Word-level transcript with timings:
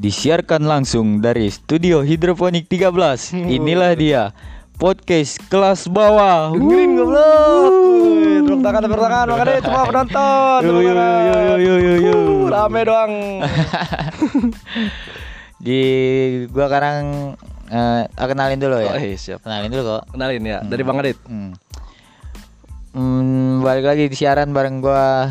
Disiarkan 0.00 0.64
langsung 0.64 1.20
dari 1.20 1.52
Studio 1.52 2.00
Hidroponik 2.00 2.72
13 2.72 3.36
Inilah 3.60 3.92
dia 3.92 4.32
Podcast 4.80 5.36
kelas 5.52 5.92
bawah 5.92 6.56
Dengerin 6.56 6.96
goblok. 6.96 7.68
Tepuk 8.48 8.60
tangan, 8.64 8.80
tepuk 8.80 8.96
tangan, 8.96 9.24
makanya 9.28 9.60
semua 9.60 9.84
penonton. 9.84 10.60
Yo, 10.64 10.72
yo, 10.80 10.92
yo, 10.96 11.36
yo, 11.60 11.74
yo, 11.76 11.94
yo. 12.00 12.16
Uh, 12.16 12.48
Rame 12.48 12.80
doang. 12.88 13.12
Di 15.68 15.80
gua 16.48 16.72
sekarang 16.72 17.36
ah, 17.68 18.08
kenalin 18.24 18.56
dulu 18.56 18.80
ya 18.80 18.96
Oh, 18.96 18.96
iya, 18.96 19.20
siap. 19.20 19.44
Kenalin 19.44 19.68
dulu 19.68 20.00
kok 20.00 20.16
Kenalin 20.16 20.48
ya, 20.48 20.64
dari 20.64 20.80
Bang 20.80 21.04
Adit. 21.04 21.20
hmm. 21.28 21.52
Hmm, 22.96 23.60
balik 23.60 23.84
lagi 23.84 24.08
di 24.08 24.16
siaran 24.16 24.56
bareng 24.56 24.80
gua 24.80 25.28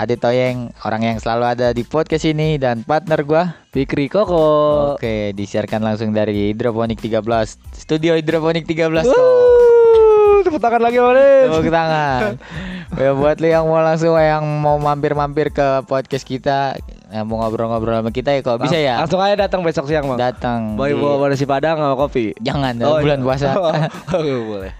Adit 0.00 0.16
Toyeng 0.16 0.72
Orang 0.80 1.04
yang 1.04 1.20
selalu 1.20 1.44
ada 1.44 1.76
di 1.76 1.84
podcast 1.84 2.24
ini 2.24 2.56
Dan 2.56 2.88
partner 2.88 3.20
gua 3.20 3.52
Fikri 3.70 4.08
Koko. 4.08 4.96
Oke, 4.96 5.30
disiarkan 5.30 5.84
langsung 5.84 6.10
dari 6.10 6.50
Hidroponik 6.50 6.98
13 6.98 7.22
Studio 7.70 8.18
Hidroponik 8.18 8.66
13 8.66 8.90
kok. 9.06 9.14
Uh, 9.14 10.42
tepuk 10.42 10.58
tangan 10.58 10.82
lagi 10.82 10.98
Adit. 10.98 11.46
Tepuk 11.46 11.70
tangan. 11.70 12.34
ya 12.98 13.14
buat 13.14 13.38
lu 13.38 13.46
yang 13.46 13.70
mau 13.70 13.78
langsung 13.78 14.18
yang 14.18 14.42
mau 14.42 14.74
mampir-mampir 14.82 15.54
ke 15.54 15.86
podcast 15.86 16.26
kita, 16.26 16.74
yang 17.14 17.30
mau 17.30 17.46
ngobrol-ngobrol 17.46 18.02
sama 18.02 18.10
kita 18.10 18.34
ya 18.34 18.42
kok 18.42 18.58
bisa 18.58 18.74
ya. 18.74 18.98
Langsung 18.98 19.22
aja 19.22 19.38
datang 19.38 19.62
besok 19.62 19.86
siang 19.86 20.10
Bang. 20.10 20.18
Datang. 20.18 20.74
Bawa 20.74 20.90
di- 20.90 20.98
bawa 20.98 21.26
nasi 21.30 21.46
padang 21.46 21.78
sama 21.78 21.94
kopi. 21.94 22.34
Jangan 22.42 22.74
Oh, 22.82 22.98
bulan 22.98 23.22
iya. 23.22 23.26
puasa. 23.26 23.48
Oh, 24.18 24.42
boleh. 24.50 24.72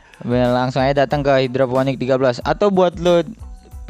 langsung 0.51 0.83
aja 0.83 1.07
datang 1.07 1.23
ke 1.23 1.31
Hidroponik 1.47 1.95
13 1.95 2.43
atau 2.43 2.75
buat 2.75 2.99
lu 2.99 3.23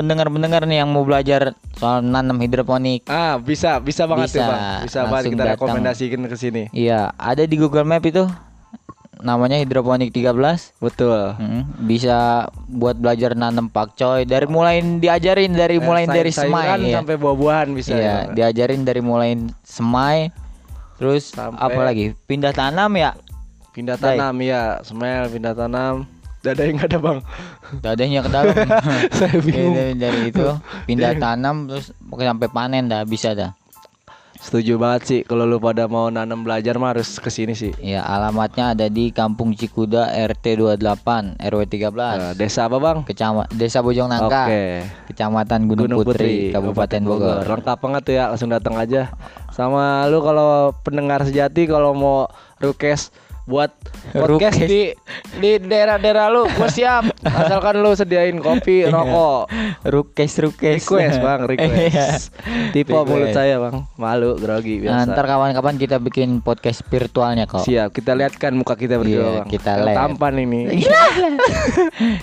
pendengar-pendengar 0.00 0.64
nih 0.64 0.80
yang 0.80 0.88
mau 0.88 1.04
belajar 1.04 1.52
soal 1.77 2.00
nanam 2.00 2.36
hidroponik. 2.36 3.04
Ah, 3.04 3.37
bisa, 3.37 3.76
bisa 3.79 4.04
banget 4.04 4.32
Bisa, 4.32 4.37
tuh 4.37 4.45
Bang. 4.46 4.60
Bisa 4.82 5.01
banget 5.04 5.24
kita 5.29 5.45
datang. 5.45 5.54
rekomendasikan 5.54 6.20
ke 6.24 6.37
sini. 6.37 6.62
Iya, 6.73 7.12
ada 7.15 7.45
di 7.45 7.54
Google 7.54 7.84
Map 7.84 8.01
itu. 8.02 8.24
Namanya 9.21 9.60
Hidroponik 9.60 10.09
13. 10.10 10.73
Betul. 10.80 11.37
Mm, 11.37 11.84
bisa 11.84 12.48
buat 12.66 12.96
belajar 12.96 13.37
nanam 13.37 13.68
pakcoy 13.68 14.24
dari 14.24 14.48
mulai 14.48 14.80
diajarin 14.80 15.52
dari 15.52 15.76
mulai 15.76 16.09
Sayur- 16.09 16.16
dari 16.16 16.30
semai 16.32 16.66
ya. 16.80 16.96
sampai 16.96 17.21
buah-buahan 17.21 17.68
bisa. 17.71 17.93
Iya, 17.93 18.01
ya. 18.01 18.16
diajarin 18.32 18.80
dari 18.80 19.04
mulai 19.04 19.37
semai 19.60 20.32
terus 20.96 21.37
Sampai- 21.37 21.60
apa 21.60 21.80
lagi? 21.82 22.16
Pindah 22.24 22.56
tanam 22.56 22.96
ya. 22.96 23.12
Pindah 23.71 23.95
Dai. 23.95 24.16
tanam 24.16 24.40
ya, 24.40 24.80
smell 24.80 25.28
pindah 25.28 25.52
tanam. 25.52 26.09
Dada 26.41 26.63
yang 26.65 26.80
ada 26.80 26.96
bang. 26.96 27.19
Dadanya 27.85 28.21
ke 28.24 28.30
dalam. 28.33 28.57
Saya 29.19 29.38
bingung. 29.45 29.77
Dari, 29.77 29.95
dari 30.01 30.21
itu 30.33 30.46
pindah 30.88 31.13
tanam 31.23 31.69
terus 31.69 31.93
sampai 32.01 32.49
panen 32.49 32.88
dah 32.88 33.05
bisa 33.05 33.37
dah. 33.37 33.52
Setuju 34.41 34.80
banget 34.80 35.02
sih 35.05 35.21
kalau 35.21 35.45
lu 35.45 35.61
pada 35.61 35.85
mau 35.85 36.09
nanam 36.09 36.41
belajar 36.41 36.80
mah 36.80 36.96
harus 36.96 37.21
ke 37.21 37.29
sini 37.29 37.52
sih. 37.52 37.77
Ya, 37.77 38.01
alamatnya 38.09 38.73
ada 38.73 38.88
di 38.88 39.13
Kampung 39.13 39.52
Cikuda 39.52 40.16
RT 40.16 40.65
28 40.80 41.37
RW 41.37 41.61
13. 41.68 41.93
Nah, 41.93 42.33
desa 42.33 42.65
apa 42.65 42.80
bang? 42.80 43.05
Kecamatan 43.05 43.52
Desa 43.52 43.85
Bojong 43.85 44.09
Nangka. 44.09 44.49
Oke. 44.49 44.65
Kecamatan 45.13 45.68
Gunung, 45.68 45.93
Putri, 46.01 46.57
Kabupaten 46.57 47.05
Bogor. 47.05 47.45
Lengkap 47.45 47.79
banget 47.85 48.02
tuh 48.09 48.15
ya, 48.16 48.24
langsung 48.33 48.49
datang 48.49 48.80
aja. 48.80 49.13
Sama 49.52 50.09
lu 50.09 50.24
kalau 50.24 50.73
pendengar 50.88 51.21
sejati 51.21 51.68
kalau 51.68 51.93
mau 51.93 52.24
request 52.65 53.13
buat 53.43 53.73
podcast 54.16 54.59
di 54.59 54.93
di 55.37 55.51
daerah-daerah 55.59 56.29
lu, 56.29 56.45
gua 56.51 56.66
siap. 56.66 57.09
Asalkan 57.23 57.79
lu 57.79 57.93
sediain 57.93 58.37
kopi, 58.37 58.85
rokok. 58.85 59.49
Rukes 59.85 60.33
rukes. 60.38 60.83
Request 60.83 61.19
bang, 61.19 61.41
Iya. 61.45 61.49
request. 61.51 62.23
Tipe 62.71 62.91
Request. 62.91 63.07
mulut 63.07 63.30
saya 63.30 63.57
bang, 63.59 63.77
malu, 63.95 64.34
grogi 64.34 64.81
Nah, 64.81 65.03
biasa. 65.03 65.11
ntar 65.11 65.27
kawan-kawan 65.27 65.77
kita 65.77 65.97
bikin 65.99 66.41
podcast 66.41 66.84
virtualnya 66.84 67.45
kok. 67.45 67.62
Siap, 67.62 67.91
kita 67.91 68.12
lihatkan 68.12 68.53
muka 68.53 68.75
kita 68.75 68.97
berdua 68.97 69.15
Iya, 69.21 69.31
bang. 69.37 69.49
kita 69.49 69.73
live. 69.79 69.97
Tampan 69.97 70.34
ini. 70.39 70.61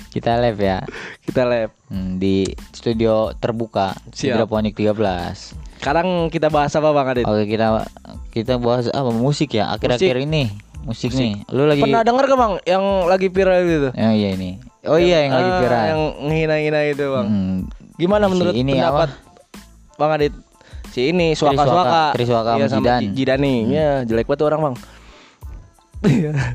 kita 0.09 0.37
live 0.39 0.59
ya 0.59 0.77
kita 1.23 1.43
live. 1.43 1.71
hmm, 1.87 2.17
di 2.17 2.43
studio 2.71 3.31
terbuka 3.33 3.95
Siap. 4.09 4.35
Hidroponik 4.37 4.73
13. 4.73 5.55
Sekarang 5.77 6.07
kita 6.27 6.49
bahas 6.49 6.73
apa 6.73 6.89
bang 6.89 7.07
Adit? 7.07 7.25
Oke, 7.25 7.45
kita 7.47 7.85
kita 8.29 8.53
bahas 8.57 8.89
apa 8.89 9.07
musik 9.09 9.53
ya 9.53 9.71
akhir-akhir 9.71 10.17
ini. 10.19 10.51
Musik, 10.87 11.11
nih. 11.11 11.43
Lu 11.47 11.63
lagi 11.63 11.83
Pernah 11.83 12.01
denger 12.01 12.23
gak 12.25 12.39
bang 12.39 12.53
yang 12.63 12.83
lagi 13.05 13.27
viral 13.27 13.59
gitu? 13.61 13.89
Oh 13.91 14.13
iya 14.13 14.29
ini. 14.31 14.49
Oh 14.83 14.95
iya 14.95 15.17
yang 15.21 15.33
lagi 15.33 15.49
Ah, 15.49 15.59
viral. 15.59 15.83
Yang 15.85 16.01
ngehina-hina 16.23 16.79
itu 16.87 17.05
bang. 17.05 17.27
Hmm, 17.27 17.57
Gimana 17.93 18.23
si 18.23 18.31
menurut 18.31 18.53
ini 18.55 18.71
pendapat 18.73 19.09
bang 19.93 20.11
Adit? 20.13 20.33
Si 20.87 21.01
ini 21.05 21.27
suaka 21.33 21.59
Suaka, 21.59 21.67
suaka. 21.67 22.03
Chris 22.15 22.25
Suaka 22.25 22.51
iya, 22.53 22.65
sama 22.65 22.71
sama 22.71 22.79
Jidan. 22.79 23.01
Ji- 23.01 23.11
Jidani. 23.13 23.55
Iya 23.67 23.89
jelek 24.03 24.25
banget 24.25 24.39
tuh 24.39 24.47
orang 24.47 24.61
bang. 24.63 24.75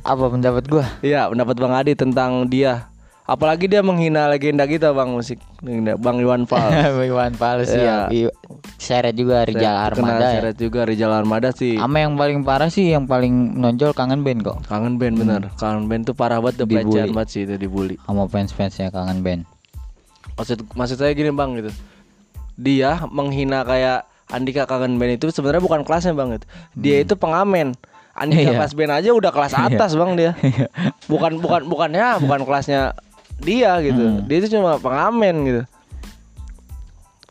apa 0.03 0.25
pendapat 0.28 0.65
gua? 0.66 0.84
Iya 1.00 1.26
pendapat 1.26 1.54
bang 1.54 1.75
Adit 1.75 1.98
tentang 1.98 2.47
dia. 2.47 2.88
Apalagi 3.22 3.66
dia 3.66 3.81
menghina 3.81 4.26
legenda 4.26 4.65
kita 4.65 4.91
bang 4.91 5.09
musik. 5.09 5.38
Bang 5.97 6.19
Iwan 6.19 6.42
Fals. 6.42 6.72
Iwan 7.04 7.34
Fals 7.34 7.69
ya. 7.69 8.09
Iya. 8.09 8.31
Seret 8.77 9.15
juga 9.15 9.43
Rijal 9.43 9.62
Kena 9.62 9.87
Armada 9.89 10.27
ya. 10.27 10.33
seret 10.37 10.56
juga 10.56 10.81
Rijal 10.83 11.11
Armada 11.11 11.50
sih. 11.50 11.75
Sama 11.75 11.99
yang 11.99 12.15
paling 12.15 12.43
parah 12.43 12.67
sih 12.67 12.91
yang 12.91 13.06
paling 13.06 13.55
menonjol 13.55 13.91
kangen 13.93 14.23
band 14.23 14.43
kok. 14.43 14.59
Kangen 14.67 14.97
band 14.97 15.15
bener. 15.17 15.43
Kangen 15.55 15.87
band 15.87 16.03
tuh 16.05 16.15
parah 16.15 16.39
banget 16.39 16.62
Hmm. 16.62 16.71
Pelecehan 16.72 17.11
banget 17.12 17.28
sih 17.28 17.43
itu 17.45 17.55
dibully. 17.56 17.95
Sama 18.01 18.27
fans-fansnya 18.27 18.89
kangen 18.89 19.21
band. 19.21 19.43
Maksud 20.34 20.67
maksud 20.72 20.97
saya 20.97 21.12
gini 21.12 21.31
bang 21.31 21.55
gitu. 21.56 21.71
Dia 22.55 23.03
menghina 23.06 23.62
kayak 23.62 24.05
Andika 24.28 24.65
kangen 24.65 24.97
band 24.97 25.15
itu 25.15 25.28
sebenarnya 25.28 25.61
bukan 25.61 25.83
kelasnya 25.83 26.12
bang 26.12 26.34
gitu. 26.34 26.47
Dia 26.75 26.97
itu 27.01 27.15
pengamen. 27.15 27.75
Andika 28.12 28.45
Iya. 28.45 28.56
kelas 28.56 28.72
band 28.72 28.93
aja 28.95 29.11
udah 29.11 29.31
kelas 29.31 29.53
atas 29.53 29.93
bang 29.93 30.11
dia. 30.15 30.33
Bukan 31.06 31.39
bukan 31.39 31.65
bukannya 31.65 32.19
bukan 32.19 32.41
kelasnya 32.43 32.93
dia 33.39 33.78
gitu. 33.81 34.01
Hmm. 34.01 34.25
Dia 34.25 34.37
itu 34.39 34.49
cuma 34.53 34.77
pengamen 34.77 35.34
gitu. 35.45 35.62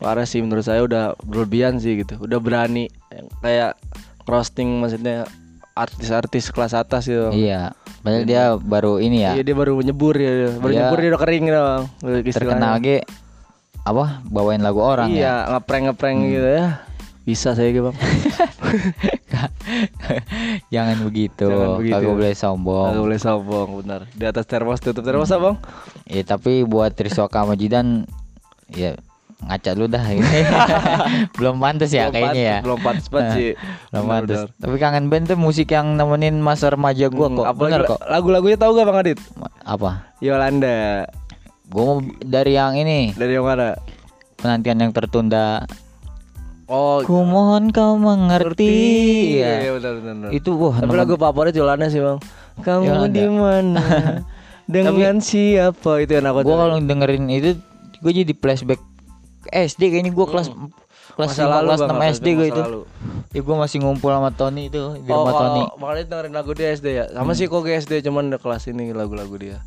Parah 0.02 0.26
sih 0.26 0.42
menurut 0.42 0.66
saya 0.66 0.82
udah 0.82 1.14
berlebihan 1.22 1.78
sih 1.78 2.02
gitu. 2.02 2.18
Udah 2.18 2.42
berani 2.42 2.90
kayak 3.38 3.78
roasting 4.26 4.82
maksudnya 4.82 5.30
artis-artis 5.78 6.50
kelas 6.50 6.74
atas 6.74 7.06
gitu. 7.06 7.30
Iya. 7.30 7.72
Padahal 8.02 8.24
dia 8.26 8.42
baru 8.58 8.98
ini 8.98 9.22
ya. 9.22 9.38
Iya 9.38 9.46
dia 9.46 9.54
baru 9.54 9.78
nyebur 9.78 10.18
ya, 10.18 10.58
baru 10.58 10.72
Dia 10.74 10.78
nyebur 10.82 10.98
dia 10.98 11.10
udah 11.14 11.22
kering 11.22 11.44
gitu 11.46 11.62
terkenal 12.34 12.82
ge 12.82 13.06
apa 13.82 14.22
bawain 14.30 14.62
lagu 14.62 14.78
orang 14.78 15.10
iya, 15.10 15.42
ya. 15.42 15.58
ngeprank 15.58 15.94
ngeprank 15.94 16.18
gitu 16.26 16.48
ya. 16.50 16.66
Bisa 17.22 17.54
saya 17.54 17.70
gitu 17.70 17.86
bang. 17.86 17.96
Jangan 20.74 20.98
begitu. 21.06 21.46
Jangan 21.46 21.78
begitu. 21.78 21.94
Kagak 21.94 22.14
boleh 22.18 22.34
sombong. 22.34 22.90
Nggak 22.90 23.04
boleh 23.06 23.20
sombong 23.22 23.68
benar. 23.82 24.00
Di 24.10 24.24
atas 24.26 24.44
termos 24.50 24.82
tutup 24.82 25.06
termos 25.06 25.30
Hmm. 25.30 25.54
bang? 25.54 25.56
Ya 26.10 26.22
tapi 26.26 26.66
buat 26.66 26.90
Triswaka 26.98 27.46
sama 27.46 27.54
Jidan 27.54 28.10
ya 28.74 28.98
ngaca 29.42 29.70
lu 29.72 29.86
dah 29.86 30.04
belum 31.36 31.56
pantas 31.58 31.90
ya 31.90 32.06
Belum 32.06 32.14
kayaknya 32.14 32.42
ya 32.42 32.58
Belum 32.60 32.78
pantas 32.78 33.06
banget 33.06 33.32
sih. 33.32 33.50
belum 33.90 34.00
Benar, 34.00 34.12
pantas 34.16 34.38
benar. 34.40 34.58
tapi 34.58 34.76
kangen 34.76 35.04
band 35.06 35.24
tuh 35.26 35.36
musik 35.36 35.68
yang 35.68 35.86
nemenin 35.92 36.38
masa 36.38 36.68
remaja 36.68 37.06
gua 37.08 37.26
Hmm, 37.26 37.36
kok 37.36 37.46
apalagi 37.46 37.62
bener 37.68 37.80
la- 37.80 37.88
kok 37.88 38.00
Lagu-lagunya 38.04 38.56
tahu 38.56 38.70
gak 38.72 38.86
bang 38.86 38.98
Adit? 38.98 39.18
apa 39.60 39.90
Yolanda 40.18 40.78
gua 41.66 41.82
mau 41.84 41.98
dari 42.20 42.52
yang 42.52 42.74
ini 42.74 43.12
dari 43.12 43.32
yang 43.32 43.42
mana? 43.42 43.74
penantian 44.36 44.78
yang 44.78 44.90
tertunda 44.90 45.66
Oh, 46.64 47.02
ku 47.02 47.20
mohon 47.20 47.68
kau 47.68 47.94
mengerti 47.94 49.36
Iya, 49.36 49.50
ya 49.60 49.70
benar 49.74 49.92
benar. 49.94 50.04
benar. 50.24 50.28
itu 50.32 50.50
wah 50.52 50.72
Tapi 50.74 50.94
lagu 50.94 51.14
favorit 51.14 51.52
Yolanda 51.52 51.86
sih 51.86 52.00
bang. 52.00 52.16
Kamu 52.58 52.86
di 53.08 53.26
mana? 53.26 53.84
Dengan 54.64 55.18
siapa 55.18 56.00
itu 56.00 56.12
yang 56.12 56.24
aku 56.24 56.40
gua 56.40 56.48
tahu. 56.48 56.60
kalau 56.64 56.76
dengerin 56.80 57.28
itu 57.28 57.60
gua 57.98 58.12
jadi 58.14 58.32
flashback 58.32 58.80
SD 59.44 59.82
kayaknya 59.88 60.10
gua 60.10 60.26
kelas 60.26 60.48
kelas 61.12 61.28
Masa 61.28 61.42
5 61.42 61.50
lalu, 61.50 61.66
kelas 61.66 61.80
Bang, 61.80 61.88
6 61.88 61.98
masa 61.98 62.10
SD 62.14 62.26
gua 62.32 62.46
itu 62.46 62.62
lalu. 62.62 62.80
ya 63.28 63.40
gua 63.40 63.56
masih 63.58 63.78
ngumpul 63.80 64.08
sama 64.08 64.30
Tony 64.30 64.62
itu 64.66 64.80
di 64.96 65.08
Oh, 65.08 65.16
rumah 65.20 65.32
Tony 65.34 65.60
kalau 65.60 65.78
makanya 65.78 66.04
dengerin 66.06 66.32
lagu 66.32 66.50
dia 66.52 66.68
SD 66.70 66.86
ya. 66.90 67.04
Sama 67.08 67.32
sih 67.32 67.46
kok 67.46 67.62
SD 67.62 67.92
cuman 68.02 68.22
udah 68.28 68.40
kelas 68.40 68.62
ini 68.66 68.84
lagu-lagu 68.90 69.34
dia. 69.34 69.58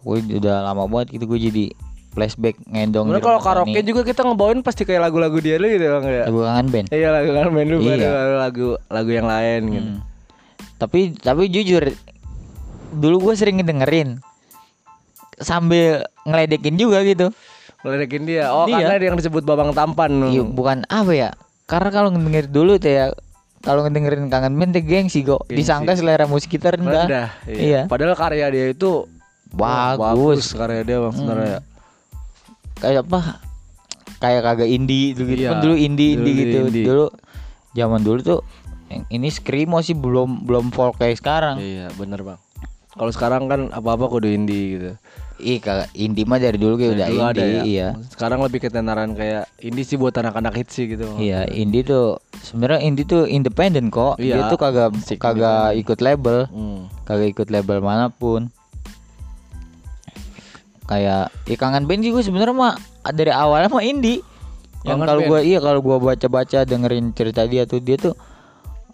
Gue 0.00 0.18
udah 0.22 0.62
lama 0.62 0.86
banget 0.86 1.12
gitu 1.14 1.24
gue 1.26 1.40
jadi 1.42 1.64
flashback 2.10 2.56
ngendong 2.64 3.06
di 3.06 3.20
kalau 3.20 3.38
karaoke 3.38 3.70
Tony. 3.72 3.86
juga 3.86 4.02
kita 4.02 4.24
ngebawain 4.24 4.60
pasti 4.60 4.82
kayak 4.82 5.04
lagu-lagu 5.04 5.38
dia 5.38 5.54
dulu 5.56 5.68
gitu 5.68 5.86
bang 5.86 6.04
ya. 6.06 6.24
lagu 6.24 6.40
kangen 6.40 6.66
band. 6.68 6.86
Iya 6.88 7.08
lagu 7.12 7.30
kan 7.30 7.46
main 7.50 7.68
dulu 7.68 7.80
Iya. 7.86 8.08
baru 8.08 8.34
lagu 8.36 8.66
lagu 8.88 9.10
yang 9.10 9.26
lain 9.26 9.60
gitu. 9.68 9.90
Hmm. 9.90 10.00
Tapi 10.76 11.00
tapi 11.14 11.42
jujur 11.46 11.84
dulu 12.90 13.16
gue 13.22 13.34
sering 13.34 13.60
ngedengerin 13.60 14.18
sambil 15.38 16.04
ngeledekin 16.24 16.74
juga 16.74 17.00
gitu. 17.02 17.30
Ngeledekin 17.80 18.22
dia. 18.24 18.52
Oh 18.52 18.64
Iya. 18.64 18.84
karena 18.84 18.96
dia 18.96 19.08
yang 19.08 19.18
disebut 19.18 19.42
babang 19.42 19.72
tampan. 19.72 20.10
Iya 20.28 20.44
bukan 20.44 20.84
apa 20.86 21.12
ya? 21.12 21.30
Karena 21.64 21.88
kalau 21.88 22.08
ngedenger 22.10 22.46
dulu 22.46 22.76
tuh 22.76 22.90
ya 22.90 23.06
kalau 23.60 23.84
ngedengerin 23.84 24.28
kangen 24.28 24.56
band 24.56 24.72
tuh 24.72 24.84
gengsi 24.84 25.20
kok. 25.20 25.44
Disangka 25.46 25.92
selera 25.94 26.24
musik 26.24 26.48
kita 26.50 26.72
rendah. 26.72 27.06
Rendah. 27.06 27.28
Iya. 27.46 27.80
Padahal 27.86 28.16
karya 28.16 28.46
dia 28.48 28.66
itu 28.68 29.04
wah, 29.52 29.96
Bagus. 29.96 30.52
karya 30.52 30.82
dia 30.82 30.96
bang 30.98 31.14
sebenarnya. 31.14 31.58
Kayak 32.80 33.04
apa? 33.04 33.20
Kayak 34.20 34.40
kagak 34.44 34.68
indie 34.68 35.12
gitu, 35.12 35.24
gitu. 35.24 35.40
Iya, 35.40 35.50
Kan 35.50 35.58
dulu 35.64 35.74
indie 35.74 36.10
indie 36.12 36.32
dulu 36.32 36.40
gitu. 36.40 36.56
indie. 36.62 36.84
Dulu 36.84 37.06
zaman 37.72 38.00
dulu 38.02 38.20
tuh 38.20 38.40
Yang 38.90 39.02
ini 39.08 39.28
screamo 39.30 39.78
sih 39.80 39.94
belum 39.94 40.42
belum 40.44 40.74
folk 40.74 40.98
kayak 40.98 41.22
sekarang. 41.22 41.62
Iya, 41.62 41.94
bener 41.94 42.26
bang. 42.26 42.40
Kalau 42.90 43.12
sekarang 43.14 43.46
kan 43.46 43.70
apa-apa 43.70 44.10
kudu 44.10 44.26
indie 44.26 44.64
gitu. 44.74 44.90
Ih, 45.40 45.58
kagak 45.58 45.88
indie 45.92 46.22
mah 46.22 46.36
dari 46.36 46.54
dulu 46.54 46.76
kayak 46.76 46.92
udah 46.94 47.06
dulu 47.08 47.20
indie, 47.22 47.32
ada 47.32 47.42
ya. 47.42 47.62
iya. 47.64 47.88
Sekarang 48.06 48.44
lebih 48.44 48.60
ketenaran 48.60 49.16
kayak 49.16 49.48
indie 49.58 49.82
sih 49.82 49.96
buat 49.96 50.12
anak-anak 50.12 50.52
hits 50.54 50.76
sih 50.76 50.86
gitu. 50.86 51.16
Iya, 51.16 51.48
indie 51.48 51.80
tuh 51.80 52.20
sebenarnya 52.38 52.80
indie 52.82 53.04
tuh 53.04 53.24
independen 53.24 53.88
kok. 53.88 54.16
Dia 54.16 54.36
Iya, 54.38 54.52
tuh 54.52 54.60
kagak 54.60 54.92
musik 54.92 55.16
kagak 55.16 55.74
ikut 55.74 55.98
label, 55.98 56.44
Hmm. 56.46 56.92
kagak 57.02 57.32
ikut 57.32 57.48
label 57.48 57.80
mana 57.80 58.08
pun. 58.08 58.52
Kayak 60.84 61.30
ya 61.46 61.56
kangen 61.56 61.86
band 61.86 62.02
juga 62.02 62.20
sebenarnya 62.20 62.52
mah 62.52 62.74
dari 63.10 63.30
awalnya 63.30 63.70
mah 63.70 63.80
indie. 63.80 64.20
Yang 64.82 64.98
kalau 65.06 65.22
gua 65.24 65.40
iya 65.40 65.58
kalau 65.60 65.80
gua 65.80 65.96
baca-baca 66.00 66.64
dengerin 66.64 67.12
cerita 67.12 67.44
dia 67.44 67.68
tuh 67.68 67.78
dia 67.78 67.94
tuh 67.94 68.16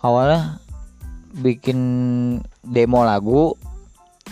awalnya 0.02 0.58
bikin 1.36 1.78
demo 2.60 3.00
lagu 3.00 3.54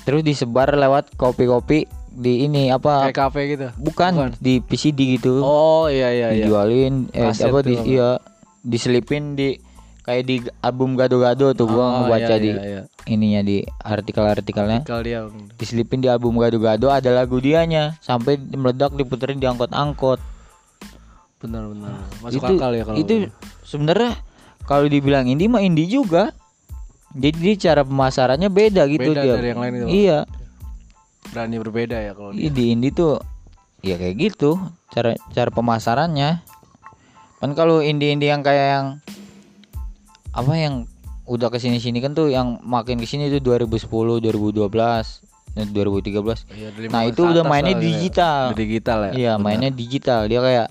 terus 0.03 0.21
disebar 0.21 0.75
lewat 0.75 1.15
kopi-kopi 1.15 1.87
di 2.15 2.47
ini 2.47 2.71
apa 2.71 3.11
Kayak 3.11 3.19
kafe 3.19 3.41
gitu. 3.51 3.67
bukan, 3.75 4.33
di 4.39 4.63
PCD 4.63 5.19
gitu. 5.19 5.43
Oh 5.43 5.91
iya 5.91 6.09
iya 6.09 6.29
iya. 6.31 6.47
dijualin 6.47 7.11
eh 7.11 7.27
Kaset 7.27 7.51
apa 7.51 7.59
di 7.61 7.75
iya 7.91 8.23
diselipin 8.63 9.35
di 9.35 9.59
kayak 10.01 10.23
di 10.23 10.37
album 10.61 10.95
gado-gado 10.95 11.51
tuh 11.53 11.67
gua 11.67 11.85
Oh, 11.85 11.91
ngebaca 12.05 12.37
iya, 12.37 12.41
di 12.41 12.51
iya, 12.53 12.63
iya. 12.63 12.83
ininya 13.05 13.41
di 13.41 13.57
artikel-artikelnya. 13.81 14.87
Kalau 14.87 15.03
dia 15.03 15.27
diselipin 15.57 15.99
di 15.99 16.09
album 16.09 16.39
gado-gado 16.39 16.89
ada 16.89 17.11
lagu 17.11 17.37
dianya. 17.37 17.99
Sampai 17.99 18.39
meledak 18.39 18.95
diputerin 18.95 19.37
di 19.37 19.45
angkot-angkot. 19.45 20.23
Benar-benar 21.41 21.93
masuk 22.25 22.41
itu 22.41 22.55
akal 22.57 22.73
ya 22.73 22.83
kalau 22.87 22.97
itu 22.97 23.13
sebenarnya 23.63 24.17
kalau 24.65 24.87
dibilang 24.87 25.29
indie 25.29 25.51
mah 25.51 25.61
indie 25.61 25.91
juga. 25.91 26.33
Jadi 27.15 27.55
cara 27.57 27.87
pemasarannya 27.87 28.51
beda 28.51 28.91
gitu 28.91 29.15
Beda 29.15 29.23
dia. 29.23 29.35
dari 29.39 29.49
yang 29.55 29.61
lain 29.63 29.75
itu, 29.77 29.87
iya 29.87 30.19
berani 31.27 31.57
berbeda 31.57 31.97
ya 31.99 32.13
kalau 32.13 32.31
Iya, 32.31 32.49
dia. 32.49 32.53
di 32.53 32.65
indie 32.71 32.91
tuh 32.91 33.21
ya 33.81 33.95
kayak 33.95 34.15
gitu 34.19 34.57
cara 34.89 35.13
cara 35.31 35.49
pemasarannya 35.49 36.41
kan 37.37 37.51
kalau 37.53 37.79
indie-indie 37.79 38.27
yang 38.27 38.41
kayak 38.41 38.67
yang 38.73 38.87
apa 40.31 40.53
yang 40.55 40.75
udah 41.25 41.47
ke 41.47 41.59
sini 41.59 41.77
sini 41.77 41.99
kan 41.99 42.13
tuh 42.13 42.29
yang 42.29 42.57
makin 42.61 42.97
ke 42.97 43.05
sini 43.05 43.29
tuh 43.29 43.41
2010 43.41 43.85
2012 44.21 44.65
dan 45.55 45.67
2013 45.69 46.51
Iya, 46.51 46.69
dari 46.71 46.87
nah 46.89 47.03
15 47.03 47.11
itu 47.11 47.23
udah 47.23 47.45
mainnya 47.45 47.73
ya. 47.73 47.81
digital 47.83 48.41
Di 48.49 48.57
digital 48.59 48.99
ya. 49.03 49.13
iya 49.15 49.33
mainnya 49.37 49.69
digital 49.69 50.25
dia 50.25 50.41
kayak 50.41 50.69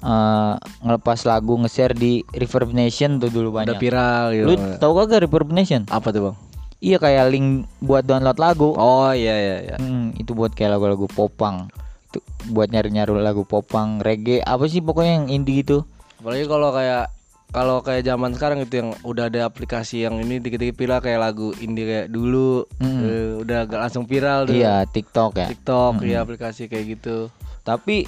eh, 0.00 0.52
ngelepas 0.80 1.18
lagu 1.24 1.58
nge-share 1.58 1.92
di 1.92 2.22
Reverb 2.30 2.70
Nation 2.70 3.18
tuh 3.18 3.28
dulu 3.28 3.50
udah 3.50 3.56
banyak 3.66 3.76
viral 3.76 4.24
gitu. 4.32 4.46
lu 4.46 4.54
tau 4.78 4.94
kagak 4.94 5.26
Reverb 5.26 5.50
Nation 5.50 5.82
Apa 5.88 6.08
tuh, 6.08 6.20
Bang? 6.24 6.36
Iya 6.78 6.96
kayak 6.96 7.30
link 7.30 7.46
buat 7.78 8.02
download 8.02 8.38
lagu 8.38 8.70
Oh 8.72 9.10
iya 9.10 9.34
iya 9.34 9.56
iya. 9.64 9.76
Hmm, 9.76 10.14
itu 10.14 10.32
buat 10.32 10.54
kayak 10.54 10.78
lagu-lagu 10.78 11.06
popang. 11.08 11.66
Itu 12.08 12.22
buat 12.48 12.68
nyari-nyari 12.68 13.10
lagu 13.18 13.42
popang, 13.42 13.98
reggae, 13.98 14.40
apa 14.40 14.64
sih 14.64 14.78
pokoknya 14.78 15.12
yang 15.22 15.28
indie 15.28 15.60
gitu. 15.60 15.82
Apalagi 16.18 16.46
kalau 16.46 16.70
kayak 16.70 17.04
kalau 17.48 17.80
kayak 17.80 18.04
zaman 18.04 18.36
sekarang 18.36 18.60
itu 18.60 18.74
yang 18.78 18.90
udah 19.02 19.32
ada 19.32 19.48
aplikasi 19.48 20.04
yang 20.04 20.20
ini 20.20 20.36
dikit-dikit 20.36 20.76
viral 20.76 21.00
kayak 21.00 21.16
lagu 21.18 21.56
indie 21.58 21.88
kayak 21.88 22.06
dulu 22.08 22.68
Mm. 22.76 23.00
eh, 23.00 23.30
udah 23.40 23.58
gak 23.64 23.80
langsung 23.88 24.04
viral 24.04 24.44
tuh. 24.44 24.52
Iya, 24.52 24.84
TikTok 24.84 25.32
ya. 25.34 25.48
TikTok 25.48 26.04
ya 26.04 26.20
aplikasi 26.20 26.68
kayak 26.68 27.00
gitu. 27.00 27.32
Tapi 27.64 28.04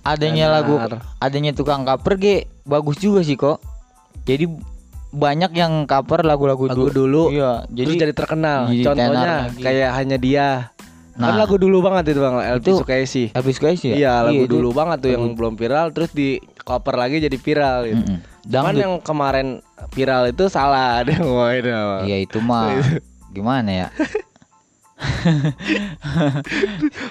adanya 0.00 0.48
lagu 0.48 0.80
Benar. 0.80 1.04
adanya 1.20 1.52
tukang 1.52 1.84
cover 1.84 2.16
ge 2.16 2.36
bagus 2.64 2.96
juga 2.96 3.20
sih 3.20 3.36
kok. 3.36 3.60
Jadi 4.24 4.48
banyak 5.10 5.52
yang 5.52 5.84
cover 5.84 6.20
lagu-lagu 6.20 6.66
Lagu 6.66 6.86
du- 6.86 6.94
dulu 6.98 7.22
Iya, 7.30 7.64
Jadi, 7.66 7.76
jadi 7.90 7.92
jadi 8.02 8.12
terkenal. 8.12 8.60
jadi 8.68 8.84
Contohnya 8.84 9.32
kayak 9.54 9.90
hanya 9.94 10.16
dia. 10.16 10.48
kan 11.14 11.34
Nah. 11.34 11.40
lagu 11.40 11.56
dulu 11.56 11.80
banget 11.80 12.12
itu 12.12 12.20
Bang, 12.20 12.38
Elvis 12.38 12.62
Itu- 12.62 12.78
Sukaisi. 12.78 13.24
Elvis 13.32 13.58
guys 13.58 13.80
ya. 13.80 13.90
Iya, 13.92 14.14
lagu 14.22 14.38
itu. 14.40 14.54
dulu 14.54 14.70
banget 14.70 15.02
tuh 15.02 15.10
yang 15.10 15.34
belum 15.34 15.54
viral 15.54 15.90
terus 15.90 16.12
di 16.12 16.38
cover 16.60 16.94
lagi 16.94 17.18
jadi 17.18 17.34
viral 17.34 17.78
gitu. 17.86 18.04
Mm-mm. 18.06 18.18
Cuman 18.44 18.54
Dangdut. 18.70 18.78
yang 18.78 18.94
kemarin 19.00 19.46
viral 19.90 20.24
itu 20.26 20.46
salah 20.46 20.96
ada 21.02 21.18
apa. 21.18 21.56
Iya 22.04 22.16
itu 22.20 22.38
mah 22.38 22.70
gimana 23.34 23.66
ya? 23.66 23.88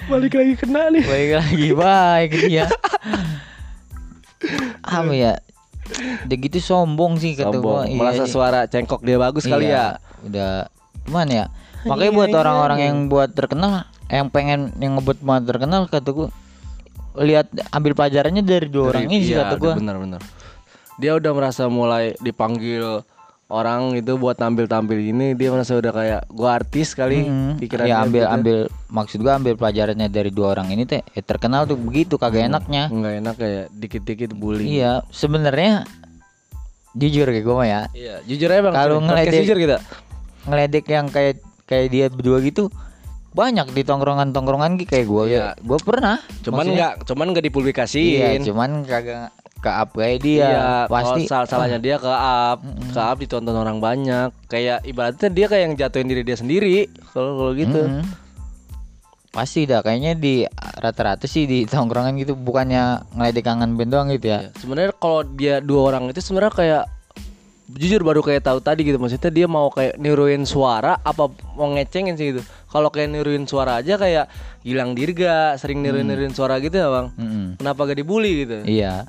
Balik 0.07 0.33
lagi 0.33 0.53
kena 0.55 0.87
nih. 0.89 1.03
baik 1.03 1.31
lagi 1.35 1.67
baik 1.73 2.29
dia 2.43 2.65
apa 4.81 5.11
ya 5.11 5.33
udah 6.25 6.37
gitu 6.37 6.57
sombong 6.59 7.17
sih 7.17 7.33
kata 7.33 7.57
gua 7.57 7.83
Sombong. 7.83 7.85
Iya, 7.89 7.97
Merasa 7.97 8.23
iya. 8.25 8.31
suara 8.31 8.59
cengkok 8.67 9.01
dia 9.01 9.17
bagus 9.17 9.43
kali 9.45 9.71
Iya, 9.71 9.97
ya. 10.01 10.25
udah 10.27 10.51
gimana 11.07 11.31
ya 11.31 11.45
makanya 11.87 12.11
buat 12.13 12.31
orang-orang 12.35 12.79
yang 12.83 12.97
buat 13.07 13.29
terkenal 13.31 13.87
yang 14.07 14.27
pengen 14.27 14.75
yang 14.79 14.99
ngebut 14.99 15.19
banget 15.23 15.43
terkenal 15.55 15.87
kata 15.87 16.09
gua 16.11 16.29
lihat 17.17 17.47
ambil 17.71 17.97
pelajarannya 17.97 18.43
dari 18.43 18.67
dua 18.67 18.91
orang 18.93 19.07
ini 19.07 19.23
sih 19.23 19.33
iya, 19.33 19.47
kata 19.47 19.55
gua 19.57 19.73
Benar-benar. 19.79 20.21
Dia 20.97 21.13
udah 21.13 21.29
merasa 21.29 21.69
mulai 21.69 22.17
dipanggil 22.17 23.05
orang 23.47 23.95
itu 23.95 24.13
buat 24.13 24.35
tampil-tampil 24.35 24.99
ini 25.05 25.31
dia 25.31 25.47
merasa 25.49 25.71
udah 25.73 25.89
kayak 25.89 26.21
gua 26.29 26.57
artis 26.57 26.91
kali 26.91 27.23
Mm, 27.23 27.51
pikiran 27.57 27.85
ya 27.85 27.95
ambil 28.01 28.21
gitu. 28.21 28.33
ambil 28.33 28.57
maksud 28.89 29.19
gua 29.19 29.33
ambil 29.35 29.53
pelajarannya 29.53 30.07
dari 30.07 30.29
dua 30.29 30.51
orang 30.51 30.67
ini 30.69 30.83
teh 30.83 30.99
ya 31.07 31.21
terkenal 31.21 31.63
tuh 31.63 31.75
begitu 31.75 32.15
kagak 32.15 32.45
enaknya 32.45 32.87
nggak 32.87 33.13
enak 33.17 33.35
kayak 33.35 33.65
dikit-dikit 33.71 34.31
bullying. 34.33 34.67
iya 34.73 34.99
sebenarnya 35.09 35.87
jujur 36.93 37.23
kayak 37.25 37.41
gua 37.41 37.55
mah 37.57 37.67
ya 37.67 37.81
Iya, 37.93 38.15
jujur 38.25 38.49
aja 38.49 38.61
Bang. 38.61 38.73
Kalau 38.73 38.97
ngeledek- 38.99 39.41
jujur 39.41 39.57
kita. 39.57 39.77
ngeledek 40.43 40.85
yang 40.87 41.07
kayak 41.07 41.35
kayak 41.63 41.87
dia 41.87 42.05
berdua 42.07 42.39
gitu 42.41 42.67
banyak 43.29 43.69
di 43.69 43.83
tongkrongan-tongkrongan 43.83 44.75
gitu 44.77 44.89
kayak 44.89 45.05
gua 45.05 45.23
Iya. 45.23 45.37
ya. 45.37 45.49
Gua 45.61 45.77
pernah. 45.77 46.17
Cuman 46.41 46.65
nggak 46.67 47.05
cuman 47.05 47.25
nggak 47.29 47.43
Iya, 47.43 47.49
dipublikasiin. 47.49 48.39
cuman 48.43 48.69
kagak 48.83 49.29
ke 49.57 49.67
up 49.67 49.89
kayak 49.91 50.19
dia. 50.19 50.41
Iya, 50.43 50.65
Pasti 50.85 51.25
kalau 51.25 51.45
sal- 51.45 51.49
salahnya 51.49 51.79
dia 51.79 51.97
ke 51.97 52.07
up, 52.07 52.59
ke 52.93 52.99
up 52.99 53.17
ditonton 53.17 53.53
orang 53.53 53.77
banyak. 53.77 54.29
Kayak 54.45 54.83
ibaratnya 54.83 55.29
dia 55.29 55.45
kayak 55.45 55.63
yang 55.63 55.73
jatuhin 55.75 56.07
diri 56.07 56.21
dia 56.21 56.35
sendiri. 56.35 56.85
Kalau 57.11 57.35
kalau 57.35 57.53
gitu. 57.53 57.81
Mm-mm. 57.81 58.05
Pasti 59.27 59.65
dah 59.65 59.81
kayaknya 59.81 60.13
di 60.13 60.41
rata-rata 60.57 61.25
sih 61.25 61.45
di 61.45 61.61
tongkrongan 61.63 62.17
gitu 62.17 62.33
bukannya 62.33 63.05
ngeledek 63.13 63.45
kangen 63.45 63.77
band 63.77 63.91
doang 63.91 64.07
gitu 64.09 64.29
ya. 64.29 64.39
Ya, 64.43 64.49
Sebenarnya 64.55 64.93
kalau 64.93 65.21
dia 65.21 65.55
dua 65.59 65.81
orang 65.87 66.09
itu 66.09 66.17
sebenarnya 66.19 66.53
kayak 66.55 66.83
jujur 67.67 67.99
baru 67.99 68.23
kayak 68.23 68.47
tahu 68.47 68.63
tadi 68.63 68.87
gitu 68.87 68.95
maksudnya 68.95 69.27
dia 69.27 69.43
mau 69.43 69.67
kayak 69.67 69.99
niruin 69.99 70.47
suara 70.47 70.95
apa 70.97 71.27
mau 71.53 71.69
ngecengin 71.69 72.15
sih 72.15 72.33
gitu. 72.33 72.41
Kalau 72.67 72.89
kayak 72.89 73.11
niruin 73.11 73.43
suara 73.43 73.77
aja 73.77 73.95
kayak 73.95 74.25
hilang 74.63 74.91
dirga, 74.91 75.53
sering 75.55 75.79
niruin-niruin 75.79 76.31
suara 76.31 76.57
gitu 76.57 76.75
ya, 76.75 76.87
Bang. 76.87 77.07
Mm-mm. 77.15 77.59
Kenapa 77.59 77.79
gak 77.85 77.99
dibully 77.99 78.43
gitu? 78.43 78.63
Iya. 78.63 79.05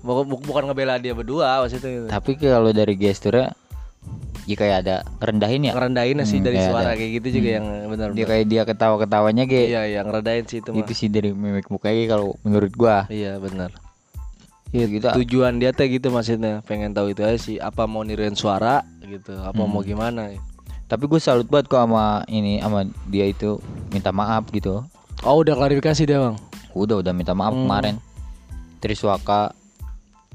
Bukan, 0.00 0.24
bukan 0.40 0.62
ngebela 0.64 0.96
dia 0.96 1.12
berdua 1.12 1.60
maksudnya 1.60 1.90
gitu. 1.90 2.06
Tapi 2.08 2.30
kalau 2.36 2.70
dari 2.70 2.94
gesturnya 2.94 3.52
ya 4.44 4.56
kayak 4.56 4.76
ada 4.80 4.96
ngerendahin 5.18 5.62
ya. 5.62 5.72
Ngerendahin 5.72 6.16
sih 6.22 6.38
Hmm, 6.38 6.46
dari 6.46 6.56
kayak 6.56 6.68
suara 6.68 6.82
ada. 6.86 6.96
kayak 6.96 7.10
gitu 7.16 7.28
juga 7.36 7.48
yang 7.52 7.66
benar 7.86 8.06
Dia 8.10 8.26
kayak 8.26 8.46
dia 8.46 8.62
ketawa-ketawanya 8.64 9.44
kayak 9.44 9.66
Iya, 9.68 9.82
iya 9.86 10.00
ngerendahin 10.00 10.44
sih 10.44 10.58
itu 10.58 10.68
mah. 10.70 10.80
itu 10.80 10.92
sih 10.94 11.08
dari 11.08 11.30
mimik 11.30 11.68
mukanya 11.68 12.04
kalau 12.10 12.34
menurut 12.40 12.72
gua. 12.72 13.04
Iya, 13.06 13.36
benar. 13.36 13.70
Iya 14.70 14.86
gitu. 14.88 15.06
Tujuan 15.20 15.58
dia 15.58 15.70
teh 15.70 15.86
gitu 15.86 16.08
maksudnya, 16.08 16.62
pengen 16.62 16.90
tahu 16.90 17.10
itu 17.10 17.20
aja 17.20 17.36
sih 17.36 17.58
apa 17.58 17.84
mau 17.84 18.00
niruin 18.00 18.32
suara 18.32 18.80
gitu, 19.02 19.34
apa 19.34 19.52
Hmm. 19.56 19.68
mau 19.68 19.82
gimana. 19.82 20.30
Tapi 20.86 21.04
gue 21.04 21.18
salut 21.18 21.44
banget 21.44 21.66
kok 21.66 21.78
sama 21.80 22.22
ini 22.26 22.58
sama 22.58 22.82
dia 23.04 23.22
itu 23.24 23.58
minta 23.88 24.10
maaf 24.10 24.48
gitu. 24.48 24.82
Oh, 25.20 25.36
udah 25.36 25.52
klarifikasi 25.52 26.02
dia, 26.02 26.18
Bang. 26.18 26.38
Udah 26.72 26.98
udah 26.98 27.10
minta 27.10 27.30
maaf 27.30 27.52
Hmm. 27.52 27.66
kemarin. 27.66 27.96
Triswaka 28.78 29.52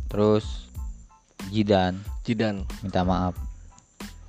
terus 0.10 0.70
Jidan 1.50 2.02
Jidan. 2.26 2.66
minta 2.82 3.06
maaf. 3.06 3.38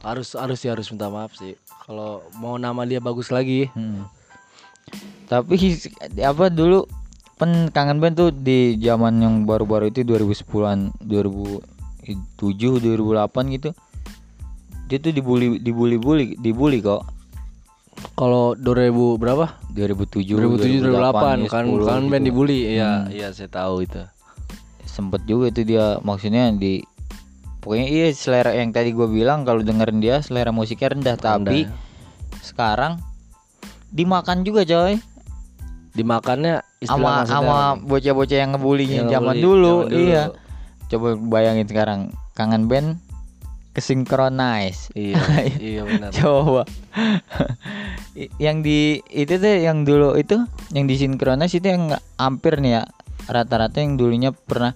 Harus 0.04 0.36
harus 0.36 0.60
sih 0.60 0.68
harus 0.68 0.86
minta 0.92 1.08
maaf 1.08 1.32
sih. 1.34 1.56
Kalau 1.88 2.20
mau 2.36 2.60
nama 2.60 2.84
dia 2.84 3.00
bagus 3.00 3.32
lagi. 3.32 3.72
Hmm. 3.72 4.04
Tapi 5.26 5.58
apa 6.22 6.52
dulu 6.52 6.86
pen 7.36 7.68
kangen 7.74 7.98
band 7.98 8.16
tuh 8.16 8.30
di 8.30 8.78
zaman 8.78 9.18
yang 9.20 9.34
baru-baru 9.48 9.90
itu 9.90 10.06
2010-an 10.06 10.94
2007 11.02 12.36
2008 12.38 13.54
gitu. 13.56 13.70
Dia 14.86 14.98
tuh 15.02 15.10
dibully 15.10 15.58
dibully 15.58 15.96
bully 15.98 16.26
dibully 16.38 16.78
kok. 16.78 17.02
Kalau 18.14 18.52
2000 18.54 19.16
berapa? 19.16 19.56
2007 19.72 20.36
2007 20.36 20.84
2008 20.84 21.48
kan 21.50 21.64
10 21.64 21.88
kan 21.88 22.02
band 22.12 22.22
gitu. 22.22 22.28
dibully. 22.30 22.60
Iya, 22.76 23.08
iya 23.10 23.28
saya 23.32 23.48
tahu 23.48 23.88
itu. 23.88 24.04
Sempet 24.96 25.28
juga 25.28 25.52
itu 25.52 25.68
dia 25.68 26.00
maksudnya 26.00 26.48
di 26.56 26.80
pokoknya 27.60 27.86
iya 27.92 28.06
selera 28.16 28.56
yang 28.56 28.72
tadi 28.72 28.96
gue 28.96 29.04
bilang 29.04 29.44
kalau 29.44 29.60
dengerin 29.60 30.00
dia 30.00 30.24
selera 30.24 30.56
musiknya 30.56 30.96
rendah 30.96 31.16
tapi 31.20 31.68
ya. 31.68 31.72
sekarang 32.40 32.96
dimakan 33.92 34.40
juga 34.40 34.64
coy 34.64 34.96
Dimakannya 35.96 36.60
sama 36.84 37.24
sama 37.24 37.80
bocah-bocah 37.80 38.36
yang 38.36 38.52
ngebulinya 38.52 39.08
zaman 39.08 39.16
zaman 39.16 39.36
dulu. 39.40 39.88
iya 39.88 40.28
coba 40.92 41.16
bayangin 41.16 41.64
sekarang 41.64 42.00
kangen 42.36 42.68
band 42.68 43.00
kesinkronize. 43.72 44.88
Iya, 44.96 45.20
iya 45.72 45.82
benar. 45.84 46.08
Coba. 46.12 46.64
Yang 48.44 48.56
di 48.64 48.80
itu 49.12 49.36
tuh 49.36 49.60
yang 49.60 49.84
dulu 49.84 50.16
itu 50.16 50.40
yang 50.72 50.88
disinkronis 50.88 51.52
itu 51.52 51.68
yang 51.68 51.92
hampir 52.16 52.56
nih 52.64 52.80
ya 52.80 52.82
rata-rata 53.26 53.78
yang 53.82 53.98
dulunya 53.98 54.30
pernah 54.32 54.74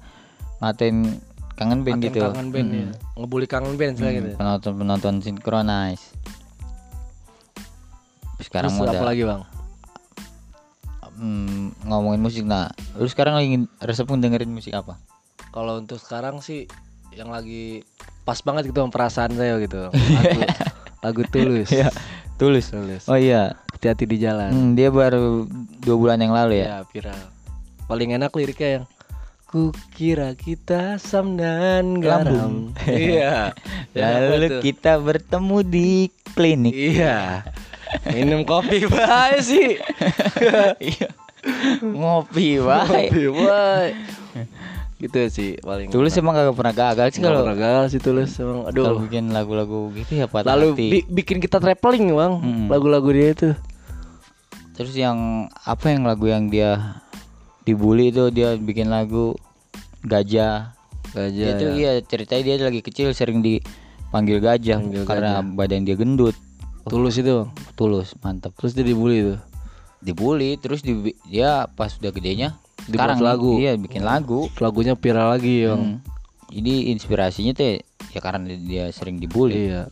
ngatain 0.61 1.19
kangen 1.57 1.81
band 1.85 2.01
gitu. 2.03 2.21
kangen 2.21 2.49
band 2.51 2.69
ya. 2.73 2.89
Ngebully 3.17 3.47
kangen 3.47 3.75
band 3.77 3.97
Hmm, 3.97 4.07
hmm. 4.07 4.17
gitu. 4.17 4.31
penonton 4.39 4.73
penonton 4.79 5.15
sinkronis. 5.25 6.03
Sekarang 8.41 8.73
Terus 8.73 8.97
apa 8.97 9.05
lagi, 9.05 9.23
Bang? 9.29 9.43
hmm, 11.21 11.85
ngomongin 11.85 12.21
musik 12.25 12.45
nah, 12.49 12.73
lu 12.97 13.05
sekarang 13.05 13.37
lagi 13.37 13.69
resep 13.85 14.09
dengerin 14.09 14.49
musik 14.49 14.73
apa? 14.73 14.97
Kalau 15.53 15.77
untuk 15.77 16.01
sekarang 16.01 16.41
sih 16.41 16.65
yang 17.13 17.29
lagi 17.29 17.85
pas 18.25 18.41
banget 18.41 18.73
gitu 18.73 18.81
sama 18.81 18.93
perasaan 18.93 19.37
saya 19.37 19.61
gitu. 19.61 19.93
Lagu, 20.17 20.41
lagu 21.05 21.23
tulus. 21.29 21.69
Iya, 21.69 21.93
tulus. 22.41 22.73
Tulus. 22.73 23.05
Oh 23.11 23.19
iya, 23.21 23.53
Hati-hati 23.77 24.05
di 24.05 24.17
jalan. 24.21 24.53
Hmm, 24.53 24.71
dia 24.77 24.93
baru 24.93 25.49
dua 25.81 25.97
bulan 25.97 26.21
yang 26.21 26.37
lalu 26.37 26.61
ya. 26.61 26.67
Ya, 26.69 26.79
viral. 26.89 27.21
Paling 27.91 28.15
enak 28.15 28.31
liriknya 28.31 28.71
yang 28.73 28.85
Kukira 29.45 30.39
kita 30.39 30.95
sam 30.97 31.35
dan 31.35 31.99
garam. 31.99 32.71
Iya. 32.87 33.51
Enak 33.99 34.31
Lalu 34.31 34.49
kita 34.63 34.95
bertemu 34.95 35.59
di 35.67 35.91
klinik. 36.31 36.71
Iya. 36.71 37.43
Minum 38.07 38.47
kopi 38.47 38.87
bae 38.87 39.43
sih. 39.43 39.75
Iya. 40.95 41.11
Ngopi, 41.83 42.63
wah. 42.63 42.87
Kopi 42.87 43.27
bae. 43.27 43.91
gitu 45.01 45.19
sih 45.27 45.57
paling. 45.59 45.91
Tulus 45.91 46.15
emang 46.15 46.37
gak 46.37 46.55
pernah 46.55 46.77
gagal 46.77 47.07
sih 47.11 47.19
kalau 47.19 47.43
pernah 47.43 47.59
gagal 47.59 47.85
sih 47.91 47.99
tulus 47.99 48.37
emang. 48.37 48.69
kalau 48.69 49.01
Aduh. 49.01 49.03
bikin 49.03 49.33
lagu-lagu 49.33 49.91
gitu 49.97 50.13
ya 50.15 50.29
patah 50.29 50.55
Lalu 50.55 50.69
hati. 50.71 50.87
bi- 50.93 51.09
bikin 51.11 51.41
kita 51.41 51.57
traveling 51.57 52.13
bang 52.13 52.33
lagu-lagu 52.71 53.09
dia 53.09 53.35
itu. 53.35 53.51
Terus 54.77 54.95
yang 54.95 55.51
apa 55.65 55.91
yang 55.91 56.05
lagu 56.05 56.29
yang 56.29 56.47
dia 56.47 57.01
dibully 57.71 58.11
itu 58.11 58.35
dia 58.35 58.59
bikin 58.59 58.91
lagu 58.91 59.39
gajah. 60.03 60.75
Gajah. 61.15 61.47
Dia 61.47 61.53
tuh 61.55 61.69
iya 61.75 61.93
ceritanya 62.03 62.43
dia 62.43 62.55
lagi 62.59 62.81
kecil 62.83 63.15
sering 63.15 63.43
dipanggil 63.43 64.43
gajah 64.43 64.79
Panggil 64.79 65.03
karena 65.07 65.43
badan 65.43 65.87
dia 65.87 65.95
gendut. 65.95 66.35
Tulus 66.87 67.21
itu 67.21 67.45
bang. 67.45 67.51
Tulus, 67.79 68.17
mantap. 68.19 68.57
Terus 68.59 68.75
dia 68.75 68.83
dibully 68.83 69.35
tuh. 69.35 69.39
Dibully 70.01 70.57
terus 70.57 70.81
di, 70.81 71.13
dia 71.29 71.69
pas 71.69 71.93
udah 72.01 72.11
gedenya 72.11 72.57
Dibuat 72.89 73.15
sekarang 73.15 73.19
lagu. 73.21 73.61
Iya, 73.61 73.77
bikin 73.77 74.03
lagu. 74.03 74.49
Lagunya 74.59 74.97
viral 74.97 75.37
lagi 75.37 75.69
bang. 75.69 75.83
Hmm. 75.83 75.97
Jadi 76.51 76.91
inspirasinya 76.91 77.53
tuh 77.55 77.79
ya 78.11 78.19
karena 78.19 78.51
dia 78.59 78.91
sering 78.91 79.23
dibully. 79.23 79.71
Iya. 79.71 79.87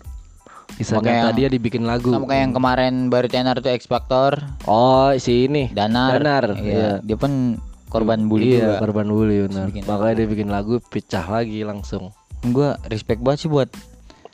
Nyata 0.78 1.32
yang- 1.32 1.36
dia 1.36 1.48
dibikin 1.50 1.84
lagu. 1.88 2.12
Sama 2.12 2.28
kayak 2.28 2.42
yang 2.48 2.54
kemarin 2.54 2.94
baru 3.10 3.26
tenar 3.26 3.58
tuh 3.58 3.72
X 3.72 3.88
Factor, 3.88 4.38
Oh 4.68 5.10
si 5.18 5.48
ini. 5.48 5.72
Danar. 5.72 6.20
Danar, 6.20 6.44
Iya. 6.54 6.62
iya. 6.62 6.90
Dia 7.02 7.16
pun 7.18 7.56
korban 7.88 8.24
bully 8.24 8.54
iya, 8.54 8.60
juga. 8.62 8.74
korban 8.80 9.06
bully 9.06 9.36
benar. 9.44 9.66
Makanya 9.68 10.14
dia 10.14 10.26
bikin 10.26 10.48
lagu 10.48 10.78
pecah 10.82 11.24
lagi 11.24 11.60
langsung. 11.62 12.12
Gua 12.44 12.76
respect 12.86 13.18
banget 13.18 13.44
sih 13.44 13.50
buat 13.50 13.68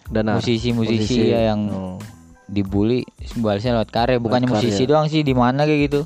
Danar. 0.07 0.39
musisi-musisi 0.39 1.33
ya 1.33 1.49
yang 1.49 1.61
Oh, 1.67 1.97
dibully 2.45 3.09
terus 3.17 3.33
balasnya 3.37 3.73
lewat 3.75 3.89
karya, 3.89 4.17
bukannya 4.19 4.47
karya. 4.47 4.61
musisi 4.61 4.83
doang 4.85 5.09
sih 5.09 5.23
di 5.23 5.33
mana 5.33 5.65
kayak 5.65 5.81
gitu. 5.87 6.01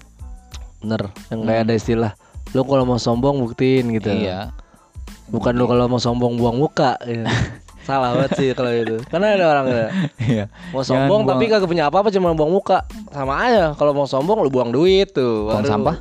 bener. 0.78 1.10
Yang 1.26 1.40
kayak 1.42 1.60
ada 1.60 1.74
istilah. 1.74 2.12
Lo 2.52 2.62
kalau 2.62 2.86
mau 2.86 2.96
sombong 2.96 3.42
buktiin 3.42 3.90
gitu. 3.90 4.08
Iya. 4.08 4.54
Bukan 5.28 5.52
lo 5.52 5.66
kalau 5.66 5.90
mau 5.90 5.98
sombong 5.98 6.38
buang 6.38 6.56
muka. 6.56 6.94
Iya. 7.02 7.26
Salah 7.88 8.14
banget 8.14 8.30
sih 8.36 8.48
kalau 8.52 8.70
itu. 8.70 9.00
Karena 9.08 9.34
ada 9.34 9.44
orang 9.48 9.66
ya. 9.66 9.86
Iya. 10.20 10.44
Mau 10.70 10.80
Jangan 10.80 11.08
sombong 11.08 11.20
tapi 11.26 11.44
buang- 11.44 11.52
kagak 11.56 11.68
punya 11.68 11.84
apa-apa 11.88 12.08
cuma 12.08 12.30
buang 12.30 12.52
muka. 12.52 12.86
Sama 13.10 13.34
aja. 13.42 13.74
Kalau 13.74 13.90
mau 13.90 14.06
sombong 14.06 14.38
lu 14.38 14.48
buang 14.48 14.70
duit 14.70 15.10
tuh. 15.10 15.48
Buang 15.48 15.66
sampah? 15.66 15.98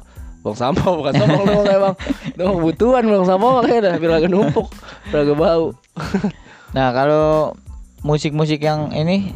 Buang 0.48 0.56
sampah 0.56 0.88
bukan 0.88 1.12
sombong 1.12 1.44
lu 1.44 1.62
emang. 1.68 1.96
Itu 2.32 2.39
mah 2.39 2.56
kebutuhan 2.56 3.04
buang 3.04 3.27
sampah 3.27 3.50
makanya 3.60 3.80
dah 3.84 3.94
biar 4.00 4.12
agak 4.16 4.32
numpuk, 4.32 4.68
agak 5.12 5.36
bau. 5.36 5.75
Nah, 6.68 6.92
kalau 6.92 7.56
musik-musik 8.04 8.60
yang 8.60 8.92
ini 8.92 9.32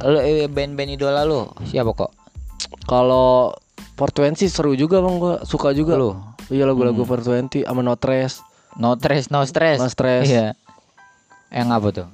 lo 0.00 0.20
eh, 0.20 0.44
band-band 0.44 0.92
idola 0.92 1.24
lo 1.24 1.56
siapa 1.64 1.92
kok? 1.92 2.12
Kalau 2.84 3.52
420 3.96 4.48
seru 4.48 4.72
juga 4.72 5.00
bang 5.00 5.16
gua 5.16 5.40
suka 5.44 5.72
juga 5.72 5.96
Lu? 5.96 6.16
Iya 6.48 6.68
lagu-lagu 6.68 7.04
420 7.04 7.64
sama 7.64 7.80
No 7.80 7.96
Stress. 7.96 8.44
No 8.76 8.94
stress, 8.94 9.28
no 9.28 9.40
stress. 9.42 9.80
No 9.80 9.88
Stress. 9.88 10.24
Iya. 10.24 10.46
Yang 11.48 11.68
apa 11.72 11.88
tuh? 11.90 12.06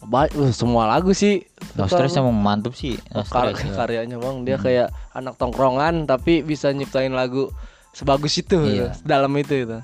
Ba- 0.00 0.32
uh, 0.32 0.50
semua 0.50 0.88
lagu 0.88 1.12
sih. 1.12 1.44
No 1.76 1.84
stress 1.84 2.16
emang 2.16 2.34
mantep 2.34 2.72
sih. 2.72 2.96
No 3.12 3.20
Kar- 3.22 3.52
stress. 3.52 3.68
ya. 3.68 3.76
karyanya 3.76 4.16
bang 4.16 4.36
dia 4.42 4.56
kayak 4.56 4.88
anak 5.12 5.36
tongkrongan 5.36 6.08
tapi 6.08 6.40
bisa 6.40 6.72
nyiptain 6.72 7.12
lagu 7.12 7.52
sebagus 7.92 8.34
itu 8.36 8.56
Iya. 8.56 8.94
dalam 9.02 9.30
itu 9.34 9.54
itu 9.58 9.78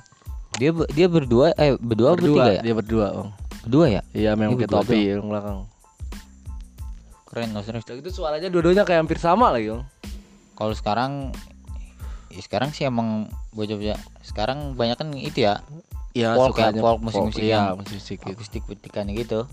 Dia 0.57 0.71
dia 0.89 1.07
berdua 1.07 1.53
eh 1.53 1.75
berdua, 1.75 2.15
berdua 2.15 2.33
bertiga 2.39 2.45
ya? 2.51 2.61
dia 2.63 2.75
berdua 2.75 3.07
bang 3.13 3.29
Berdua 3.63 3.85
ya? 3.91 4.03
iya 4.13 4.31
memang 4.33 4.57
berdua 4.57 4.81
topi 4.81 5.11
yang 5.11 5.27
belakang 5.27 5.67
Keren 7.27 7.51
stress. 7.59 7.85
Udah 7.85 7.97
gitu 7.99 8.11
suaranya 8.15 8.49
dua-duanya 8.49 8.83
kayak 8.83 9.05
hampir 9.05 9.19
sama 9.19 9.51
lagi 9.51 9.69
bang 9.69 9.85
Kalau 10.55 10.73
sekarang 10.73 11.13
ya 12.29 12.41
sekarang 12.41 12.71
sih 12.71 12.85
emang 12.85 13.27
bocah-bocah 13.51 13.97
sekarang 14.23 14.59
banyak 14.73 14.95
kan 14.95 15.09
itu 15.13 15.39
ya 15.43 15.61
iya 16.13 16.33
Folk 16.33 16.57
ya, 16.57 16.73
folk, 16.75 17.01
musik-musik 17.03 17.43
iya 17.43 17.61
yang- 17.67 17.77
musik-musik 17.77 18.19
gitu. 18.19 18.33
akustik 18.35 18.63
petikan 18.65 19.05
gitu. 19.09 19.45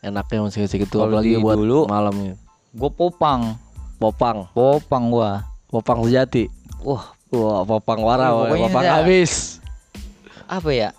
enaknya 0.00 0.40
musik-musik 0.42 0.80
itu 0.80 0.96
apalagi 0.96 1.36
di 1.36 1.38
buat 1.38 1.56
dulu- 1.56 1.84
malam 1.86 2.14
ya 2.22 2.34
Gue 2.70 2.88
popang, 2.88 3.58
popang 3.98 4.46
popang 4.50 5.04
gua. 5.08 5.44
popang 5.66 6.00
sejati 6.02 6.48
Wah, 6.80 7.04
wah 7.30 7.60
popang 7.62 8.00
woy. 8.32 8.48
pokoknya 8.48 8.68
popang 8.68 8.86
habis 8.96 9.60
apa 10.46 10.70
ya? 10.70 10.90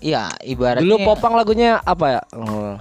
Iya, 0.00 0.32
ibaratnya 0.42 0.80
dulu 0.82 0.96
popang 1.04 1.36
lagunya 1.36 1.76
apa 1.78 2.06
ya 2.10 2.22
oh, 2.32 2.72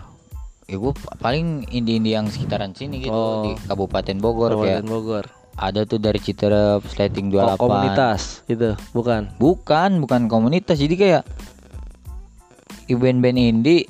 Ya 0.65 0.77
gue 0.77 0.91
paling 1.19 1.67
indie-indie 1.67 2.13
yang 2.13 2.29
sekitaran 2.29 2.71
sini 2.71 3.01
gitu 3.01 3.11
Oh. 3.11 3.43
di 3.43 3.59
Kabupaten 3.59 4.17
Bogor 4.17 4.53
Kabupaten 4.53 4.63
kayak 4.79 4.83
Bogor 4.85 5.25
ada 5.59 5.83
tuh 5.83 5.99
dari 5.99 6.15
Citerep, 6.17 6.87
Slating 6.87 7.27
oh, 7.35 7.51
28. 7.51 7.59
komunitas 7.59 8.21
itu 8.47 8.79
bukan 8.93 9.27
Bukan, 9.35 9.99
bukan 9.99 10.31
komunitas. 10.31 10.79
Jadi 10.79 10.95
kayak 10.95 11.23
band-band 12.89 13.35
indie 13.35 13.83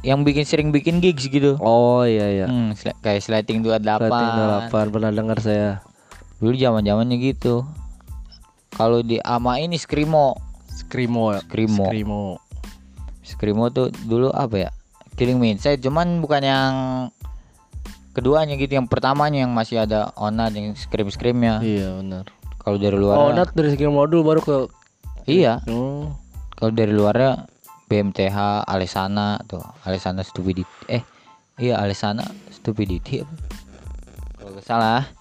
yang 0.00 0.22
bikin 0.22 0.46
sering 0.46 0.70
bikin 0.70 1.02
gigs 1.02 1.26
gitu. 1.26 1.58
oh 1.58 2.06
iya 2.06 2.30
iya 2.30 2.46
Hmm, 2.46 2.70
sla- 2.72 2.94
kayak 3.02 3.18
Slating 3.18 3.60
28. 3.60 3.82
Berarti 3.98 4.24
28 4.70 4.94
pernah 4.94 5.10
dengar 5.10 5.38
saya 5.42 5.82
Dulu 6.38 6.54
zaman-zamannya 6.54 7.16
gitu. 7.18 7.66
Kalau 8.74 9.02
di 9.02 9.18
ama 9.22 9.58
ini 9.58 9.74
Skrimo. 9.78 10.38
Skrimo 10.70 11.34
ya 11.34 11.42
Skrimo. 11.42 11.86
Skrimo 11.90 12.22
Skrimo 13.26 13.64
tuh 13.74 13.90
dulu 14.06 14.30
apa 14.30 14.68
ya? 14.68 14.70
Killing 15.18 15.42
Me 15.42 15.52
Inside 15.52 15.82
cuman 15.82 16.22
bukan 16.22 16.42
yang 16.46 16.72
keduanya 18.14 18.54
gitu, 18.54 18.78
yang 18.78 18.86
pertamanya 18.86 19.46
yang 19.46 19.52
masih 19.54 19.82
ada 19.82 20.14
Onat 20.14 20.54
yang 20.54 20.74
scream-screamnya. 20.78 21.62
iya 21.62 21.94
benar 21.98 22.26
Kalau 22.62 22.78
dari 22.78 22.98
luar 22.98 23.14
oh 23.18 23.30
Nat 23.30 23.50
dari 23.54 23.74
Skrimo 23.74 24.06
dulu 24.06 24.22
baru 24.34 24.40
ke 24.42 24.56
Iya, 25.28 25.60
oh 25.68 26.16
kalau 26.58 26.74
dari 26.74 26.90
luarnya 26.90 27.46
BMTH, 27.86 28.66
Alesana 28.66 29.38
tuh, 29.46 29.62
Alesana 29.86 30.26
Stupidity. 30.26 30.66
Eh, 30.90 31.06
iya 31.54 31.78
Alesana 31.78 32.26
Stupidity 32.50 33.22
apa? 33.22 33.34
Kalau 34.42 34.60
salah. 34.66 35.17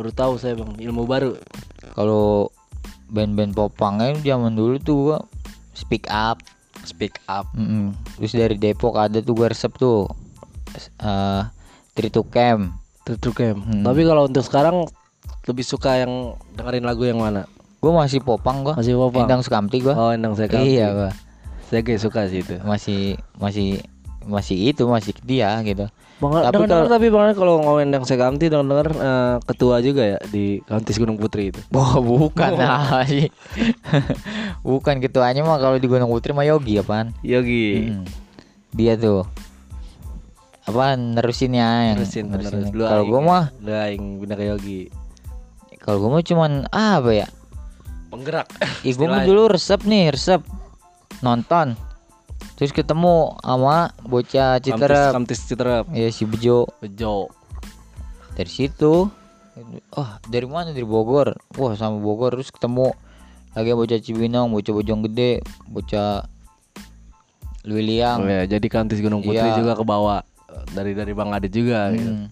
Baru 0.00 0.16
tahu 0.16 0.32
saya 0.40 0.56
bang 0.56 0.72
ilmu 0.80 1.04
baru 1.04 1.36
Kalau 1.92 2.48
band-band 3.12 3.52
popangnya 3.52 4.16
zaman 4.24 4.56
dulu 4.56 4.80
tuh 4.80 4.96
gua 5.12 5.18
Speak 5.76 6.08
Up. 6.08 6.40
speak 6.80 7.20
up 7.28 7.44
Mm-mm. 7.52 7.92
Terus 8.16 8.32
dari 8.32 8.56
Depok 8.56 8.96
ada 8.96 9.20
tuh 9.20 9.36
gua 9.36 9.52
resep 9.52 9.68
tuh. 9.76 10.08
Eh, 10.96 11.42
Three 11.92 12.08
to 12.08 12.24
Camp. 12.24 12.72
True 13.04 13.36
Camp. 13.36 13.60
Hmm. 13.60 13.84
Tapi 13.84 14.00
kalau 14.08 14.24
untuk 14.24 14.40
sekarang 14.40 14.88
lebih 15.44 15.64
suka 15.66 16.00
yang 16.00 16.38
dengerin 16.56 16.88
lagu 16.88 17.04
yang 17.04 17.20
mana? 17.20 17.44
Gua 17.84 17.92
masih 18.00 18.24
popang 18.24 18.64
gua. 18.64 18.80
Masih 18.80 18.96
popang. 18.96 19.28
Endang 19.28 19.44
Sukamti 19.44 19.84
gua. 19.84 19.92
Oh, 19.92 20.10
Endang 20.12 20.32
saya 20.32 20.48
Iya 20.56 20.86
gua. 20.96 21.10
Saya 21.68 21.84
kayak 21.84 22.00
suka 22.00 22.32
sih 22.32 22.40
itu. 22.40 22.56
Masih 22.64 23.20
masih 23.36 23.84
masih 24.24 24.56
itu 24.72 24.88
masih 24.88 25.12
dia 25.20 25.60
gitu. 25.64 25.84
Bang, 26.20 26.36
Tapi 26.36 26.52
tapi 26.52 26.64
kalau- 26.68 26.84
tapi 26.86 27.06
bang 27.08 27.32
kalau 27.32 27.52
ngomongin 27.58 27.88
Endang 27.88 28.04
Sekamti 28.04 28.46
denger 28.46 28.62
denger 28.62 28.88
eh, 28.92 29.36
ketua 29.42 29.80
juga 29.80 30.04
ya 30.06 30.18
di 30.22 30.60
Kauntis 30.60 31.00
Gunung 31.00 31.16
Putri 31.16 31.48
itu. 31.48 31.60
Wah 31.70 31.96
bukan 31.96 32.52
lah 32.54 33.00
sih 33.04 33.32
Bukan 34.62 35.00
ketuanya 35.00 35.40
mah 35.40 35.56
kalau 35.56 35.76
di 35.76 35.88
Gunung 35.88 36.08
Putri 36.08 36.30
mah 36.30 36.44
Yogi 36.44 36.76
apaan 36.76 37.16
Yogi. 37.20 37.88
Mm. 37.88 38.04
Dia 38.70 38.94
tuh 38.94 39.24
apa 40.62 40.94
nerusinnya 40.94 41.90
yang 41.90 41.98
Terusin 41.98 42.24
bener 42.28 42.52
nerusin. 42.52 42.70
dulu 42.70 42.84
Kalau 42.84 43.04
gua 43.08 43.20
mah 43.20 43.44
aing 43.88 44.20
bener 44.20 44.36
kayak 44.36 44.50
Yogi. 44.54 44.80
kalau 45.80 45.98
gua 45.98 46.10
mah 46.12 46.22
cuman 46.22 46.52
apa 46.68 47.10
ya 47.16 47.28
Penggerak. 48.06 48.46
Ih 48.82 48.92
gua 48.92 49.08
mah 49.08 49.22
dulu 49.24 49.48
resep 49.48 49.80
nih 49.82 50.12
resep 50.12 50.44
nonton 51.20 51.74
terus 52.60 52.76
ketemu 52.76 53.40
sama 53.40 53.88
bocah 54.04 54.60
Citerep 54.60 55.16
Kamtis 55.16 55.40
Citerep. 55.48 55.88
ya 55.96 56.12
si 56.12 56.28
Bejo 56.28 56.68
Bejo. 56.84 57.32
dari 58.36 58.52
situ 58.52 59.08
oh 59.96 60.10
dari 60.28 60.44
mana 60.44 60.76
dari 60.76 60.84
Bogor 60.84 61.40
wah 61.56 61.72
sama 61.72 61.96
Bogor 61.96 62.36
terus 62.36 62.52
ketemu 62.52 62.92
lagi 63.56 63.72
bocah 63.72 63.98
Cibinong 63.98 64.52
bocah 64.52 64.72
Bojong 64.76 65.00
Gede 65.08 65.40
bocah 65.66 66.28
Luiliang 67.64 68.24
Oh, 68.24 68.28
ya, 68.28 68.44
jadi 68.48 68.66
Kamtis 68.72 69.00
Gunung 69.00 69.20
Putri 69.20 69.40
Iya. 69.40 69.56
juga 69.56 69.76
ke 69.76 69.84
bawah 69.84 70.24
dari 70.72 70.96
dari 70.96 71.12
Bang 71.12 71.32
Adit 71.34 71.52
juga 71.52 71.92
gitu. 71.92 72.08
Hmm. 72.08 72.26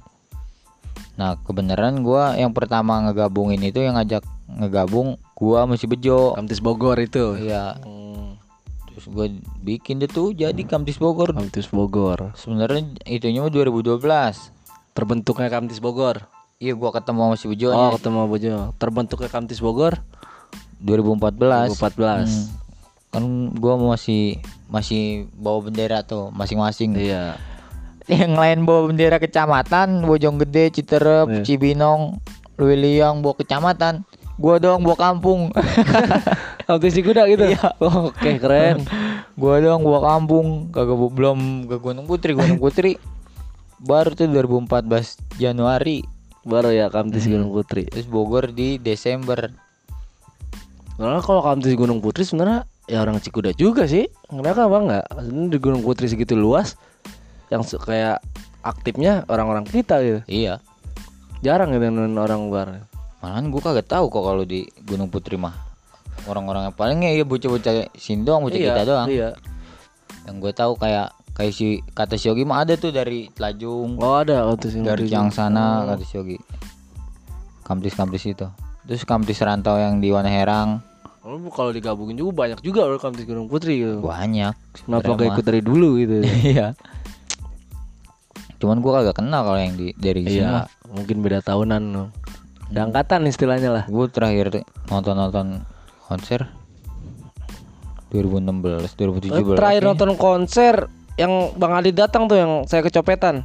Nah 1.18 1.36
kebenaran 1.42 2.00
gua 2.00 2.32
yang 2.38 2.54
pertama 2.54 2.96
ngegabungin 3.04 3.60
itu 3.60 3.82
yang 3.82 3.98
ngajak 3.98 4.24
ngegabung 4.48 5.20
gua 5.36 5.68
masih 5.68 5.84
Bejo. 5.90 6.32
Kamtis 6.32 6.62
Bogor 6.64 6.96
itu. 6.96 7.36
Iya. 7.36 7.76
Hmm, 7.82 8.27
Gua 9.08 9.26
bikin 9.64 9.98
deh 9.98 10.10
tuh 10.10 10.36
jadi 10.36 10.60
Kamtis 10.62 11.00
Bogor. 11.00 11.32
Kamtis 11.32 11.72
Bogor. 11.72 12.36
Sebenarnya 12.36 12.92
itunya 13.08 13.40
mah 13.40 13.50
2012. 13.50 14.00
Terbentuknya 14.92 15.48
Kamtis 15.48 15.80
Bogor. 15.80 16.28
Iya 16.58 16.74
gua 16.74 16.90
ketemu 16.90 17.20
sama 17.22 17.36
si 17.38 17.46
Bejo 17.46 17.70
Oh, 17.70 17.94
ketemu 17.94 18.26
Bojo. 18.26 18.54
Terbentuknya 18.76 19.30
Kamtis 19.30 19.62
Bogor 19.62 20.02
2014. 20.82 21.70
2014. 21.70 22.26
Hmm. 22.26 22.46
Kan 23.08 23.24
gua 23.56 23.78
masih 23.78 24.42
masih 24.68 25.30
bawa 25.38 25.70
bendera 25.70 26.02
tuh 26.02 26.28
masing-masing. 26.34 26.98
Iya. 26.98 27.38
Yang 28.08 28.34
lain 28.40 28.58
bawa 28.64 28.88
bendera 28.88 29.16
kecamatan, 29.20 30.02
Bojong 30.02 30.40
Gede, 30.42 30.72
Citerep, 30.72 31.28
Iya. 31.28 31.42
Cibinong, 31.44 32.18
Luiliang 32.58 33.22
bawa 33.22 33.36
kecamatan. 33.38 34.02
Gua 34.34 34.58
doang 34.58 34.82
bawa 34.82 34.96
kampung. 34.98 35.54
Kamtis 36.68 37.00
Kuda 37.00 37.24
gitu. 37.32 37.48
Oh, 37.80 38.12
Oke, 38.12 38.36
keren. 38.36 38.84
gua 39.40 39.56
doang 39.56 39.80
bawa 39.80 40.04
kampung, 40.04 40.68
kagak 40.68 41.00
belum 41.00 41.64
ke 41.64 41.80
Gunung 41.80 42.04
Putri, 42.04 42.36
Gunung 42.36 42.60
Putri. 42.60 43.00
Baru 43.80 44.12
tuh 44.12 44.28
2014 44.28 45.16
Januari, 45.40 46.04
Baru 46.44 46.68
ya 46.68 46.92
Kamtis 46.92 47.24
Gunung 47.24 47.56
Putri. 47.56 47.88
terus 47.88 48.04
Bogor 48.04 48.52
di 48.52 48.76
Desember. 48.76 49.48
Karena 51.00 51.24
kalau 51.24 51.40
Kamtis 51.40 51.72
Gunung 51.72 52.04
Putri 52.04 52.28
sebenarnya 52.28 52.68
ya 52.84 53.00
orang 53.00 53.16
Cikuda 53.16 53.56
juga 53.56 53.88
sih. 53.88 54.04
Mereka 54.28 54.68
apa 54.68 54.76
enggak? 54.76 55.04
Di 55.24 55.56
Gunung 55.56 55.80
Putri 55.80 56.04
segitu 56.04 56.36
luas 56.36 56.76
yang 57.48 57.64
kayak 57.64 58.20
aktifnya 58.60 59.24
orang-orang 59.32 59.64
kita 59.64 60.04
gitu. 60.04 60.20
Iya. 60.28 60.60
Jarang 61.40 61.72
gitu 61.72 61.88
orang 61.88 62.52
luar. 62.52 62.84
Malahan 63.24 63.48
gua 63.48 63.72
kagak 63.72 63.88
tahu 63.88 64.12
kok 64.12 64.20
kalau 64.20 64.44
di 64.44 64.68
Gunung 64.84 65.08
Putri 65.08 65.40
mah. 65.40 65.67
Orang-orang 66.28 66.68
yang 66.68 66.76
palingnya 66.76 67.10
ya 67.16 67.24
bocah-bocah 67.24 67.88
sini 67.96 68.22
doang, 68.22 68.44
bocah 68.44 68.60
kita 68.60 68.84
doang. 68.84 69.08
Iya. 69.08 69.32
Yang 70.28 70.36
gue 70.44 70.52
tahu 70.52 70.72
kayak 70.76 71.08
kayak 71.32 71.52
si 71.56 71.80
kata 71.96 72.20
si 72.20 72.28
Yogi 72.28 72.44
mah 72.44 72.68
ada 72.68 72.76
tuh 72.76 72.92
dari 72.92 73.32
Telajung, 73.32 73.96
Oh 73.96 74.20
ada 74.20 74.44
Kamtis 74.52 74.76
Gunung 74.76 74.92
dari 74.92 75.08
yang 75.08 75.32
sana 75.32 75.88
kata 75.88 76.04
si 76.04 76.14
Yogi. 76.20 76.38
Kampus-kampus 77.64 78.22
itu. 78.28 78.46
Terus 78.84 79.02
kampus 79.08 79.40
rantau 79.44 79.76
yang 79.80 80.00
di 80.00 80.08
Wanaherang 80.12 80.84
Oh, 81.28 81.36
kalau 81.52 81.76
digabungin 81.76 82.16
juga 82.16 82.32
banyak 82.48 82.64
juga 82.64 82.88
loh 82.88 82.96
Kamtis 82.96 83.28
Gunung 83.28 83.52
Putri 83.52 83.84
gitu. 83.84 84.00
banyak. 84.00 84.56
Kenapa 84.88 85.12
gak 85.12 85.28
ikut 85.36 85.44
dari 85.44 85.60
dulu 85.60 86.00
gitu? 86.00 86.24
Iya. 86.56 86.72
Cuman 88.58 88.80
gua 88.80 89.04
kagak 89.04 89.20
kenal 89.22 89.44
kalau 89.44 89.60
yang 89.60 89.76
di 89.76 89.92
dari 89.94 90.24
sini 90.24 90.40
Iya, 90.42 90.64
mah. 90.64 90.66
mungkin 90.88 91.20
beda 91.20 91.44
tahunan 91.44 91.82
loh. 91.92 92.08
Udah 92.72 92.82
angkatan 92.88 93.28
istilahnya 93.28 93.70
lah. 93.72 93.84
Gue 93.88 94.08
terakhir 94.08 94.64
nonton-nonton 94.88 95.64
konser 96.08 96.48
2016, 98.08 98.96
2017. 98.96 99.28
Eh, 99.28 99.44
Terakhir 99.54 99.82
nonton 99.84 100.16
konser 100.16 100.88
yang 101.14 101.52
Bang 101.54 101.76
Adi 101.76 101.92
datang 101.92 102.24
tuh 102.24 102.40
yang 102.40 102.52
saya 102.64 102.80
kecopetan 102.80 103.44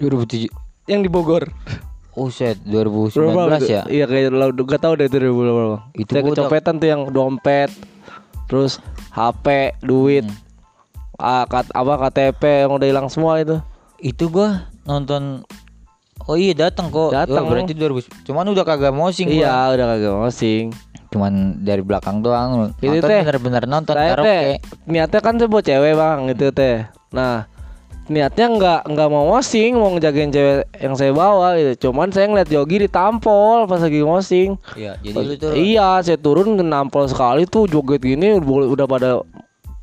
2007. 0.00 0.48
yang 0.88 1.04
di 1.04 1.10
Bogor. 1.12 1.46
Oh 2.12 2.28
set 2.28 2.60
2019 2.62 3.16
ya. 3.64 3.84
Iya 3.86 4.04
kayak 4.04 4.32
lo 4.32 4.52
gak 4.52 4.80
tahu 4.80 4.96
deh 4.96 5.06
itu 5.06 5.16
2019. 5.16 5.92
Itu 5.94 6.10
saya 6.10 6.22
gua 6.22 6.32
kecopetan 6.32 6.74
tuh 6.76 6.88
yang 6.88 7.02
dompet, 7.08 7.70
terus 8.44 8.80
HP, 9.10 9.76
duit, 9.80 10.24
Hmm. 10.24 10.36
ah, 11.18 11.44
kat- 11.46 11.70
apa 11.70 11.92
KTP 12.02 12.64
yang 12.64 12.72
udah 12.74 12.88
hilang 12.88 13.08
semua 13.08 13.38
itu. 13.38 13.60
Itu 13.96 14.28
gua 14.28 14.68
nonton 14.82 15.44
Oh 16.22 16.38
iya 16.38 16.54
datang 16.54 16.86
kok. 16.86 17.10
Datang. 17.10 17.44
Oh, 17.44 17.50
berarti 17.50 17.74
2000. 17.74 18.06
Cuman 18.22 18.46
udah 18.46 18.62
kagak 18.62 18.94
mosing 18.94 19.26
gua. 19.26 19.42
Iya 19.42 19.56
udah 19.74 19.86
kagak 19.90 20.14
mosing. 20.14 20.64
Cuman 21.12 21.60
dari 21.60 21.84
belakang 21.84 22.24
doang. 22.24 22.72
Itu 22.80 22.88
nonton 22.88 23.04
teh. 23.06 23.20
bener-bener 23.20 23.62
nonton 23.68 23.94
Saya 23.94 24.10
karaoke. 24.16 24.26
teh 24.26 24.46
niatnya 24.88 25.20
kan 25.20 25.34
saya 25.36 25.48
bawa 25.52 25.62
cewek 25.62 25.92
bang 25.92 26.18
itu 26.32 26.46
teh. 26.50 26.76
Nah 27.12 27.34
niatnya 28.10 28.46
nggak 28.50 28.80
nggak 28.90 29.08
mau 29.14 29.24
mosing 29.30 29.78
mau 29.78 29.94
ngejagain 29.94 30.34
cewek 30.34 30.66
yang 30.80 30.94
saya 30.98 31.12
bawa 31.14 31.54
gitu. 31.60 31.88
Cuman 31.88 32.10
saya 32.10 32.26
ngeliat 32.26 32.50
Yogi 32.50 32.88
ditampol 32.88 33.70
pas 33.70 33.78
lagi 33.78 34.02
mosing. 34.02 34.58
Iya, 34.74 34.98
jadi 35.04 35.16
lu 35.22 35.34
tuh 35.38 35.52
Iya, 35.54 36.02
saya 36.02 36.18
turun 36.18 36.58
nampol 36.58 37.06
sekali 37.06 37.46
tuh 37.46 37.70
joget 37.70 38.02
gini 38.02 38.40
udah 38.42 38.86
pada 38.88 39.22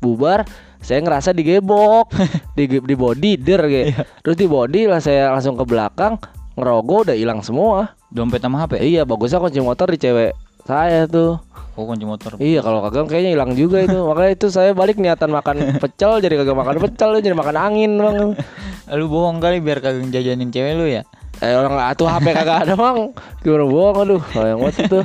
bubar. 0.02 0.44
Saya 0.80 1.04
ngerasa 1.04 1.36
digebok, 1.36 2.08
di 2.56 2.64
di 2.64 2.94
body 2.96 3.36
der 3.36 3.60
gitu. 3.68 3.86
Iya. 3.92 4.02
Terus 4.24 4.36
di 4.36 4.46
body 4.48 4.80
lah 4.88 5.00
saya 5.00 5.28
langsung 5.32 5.56
ke 5.56 5.64
belakang 5.68 6.16
ngerogoh 6.56 7.04
udah 7.08 7.16
hilang 7.16 7.40
semua. 7.40 7.94
dompet 8.10 8.42
sama 8.42 8.58
HP. 8.66 8.82
Iya, 8.82 9.06
bagusnya 9.06 9.38
kunci 9.38 9.62
motor 9.62 9.86
di 9.86 9.94
cewek 9.94 10.34
saya 10.70 11.10
tuh. 11.10 11.42
Oh 11.74 11.86
kunci 11.86 12.06
motor. 12.06 12.38
Iya, 12.38 12.62
kalau 12.62 12.86
kagak 12.86 13.10
kayaknya 13.10 13.34
hilang 13.34 13.58
juga 13.58 13.82
itu. 13.82 13.98
Makanya 14.08 14.30
itu 14.38 14.46
saya 14.54 14.70
balik 14.70 15.02
niatan 15.02 15.34
makan 15.34 15.82
pecel 15.82 16.22
jadi 16.22 16.38
kagak 16.38 16.54
makan 16.54 16.76
pecel 16.78 17.18
jadi 17.18 17.34
makan 17.34 17.56
angin, 17.58 17.98
Bang. 17.98 18.38
Lu 18.98 19.06
bohong 19.10 19.42
kali 19.42 19.58
biar 19.58 19.82
kagak 19.82 20.06
jajanin 20.14 20.54
cewek 20.54 20.74
lu 20.78 20.86
ya. 20.86 21.02
Eh 21.42 21.56
orang 21.56 21.78
atuh 21.78 22.06
HP 22.06 22.30
kagak 22.30 22.68
ada, 22.68 22.74
Bang. 22.78 23.10
Gimana 23.42 23.64
bohong 23.66 23.96
aduh, 24.06 24.22
sayang 24.30 24.58
banget 24.62 24.76
itu. 24.86 25.00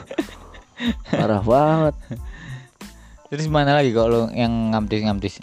Parah 1.09 1.41
banget. 1.41 1.95
Terus 3.33 3.47
mana 3.49 3.77
lagi 3.77 3.89
kok 3.89 4.05
lu 4.09 4.29
yang 4.35 4.73
ngamtis-ngamtis? 4.73 5.41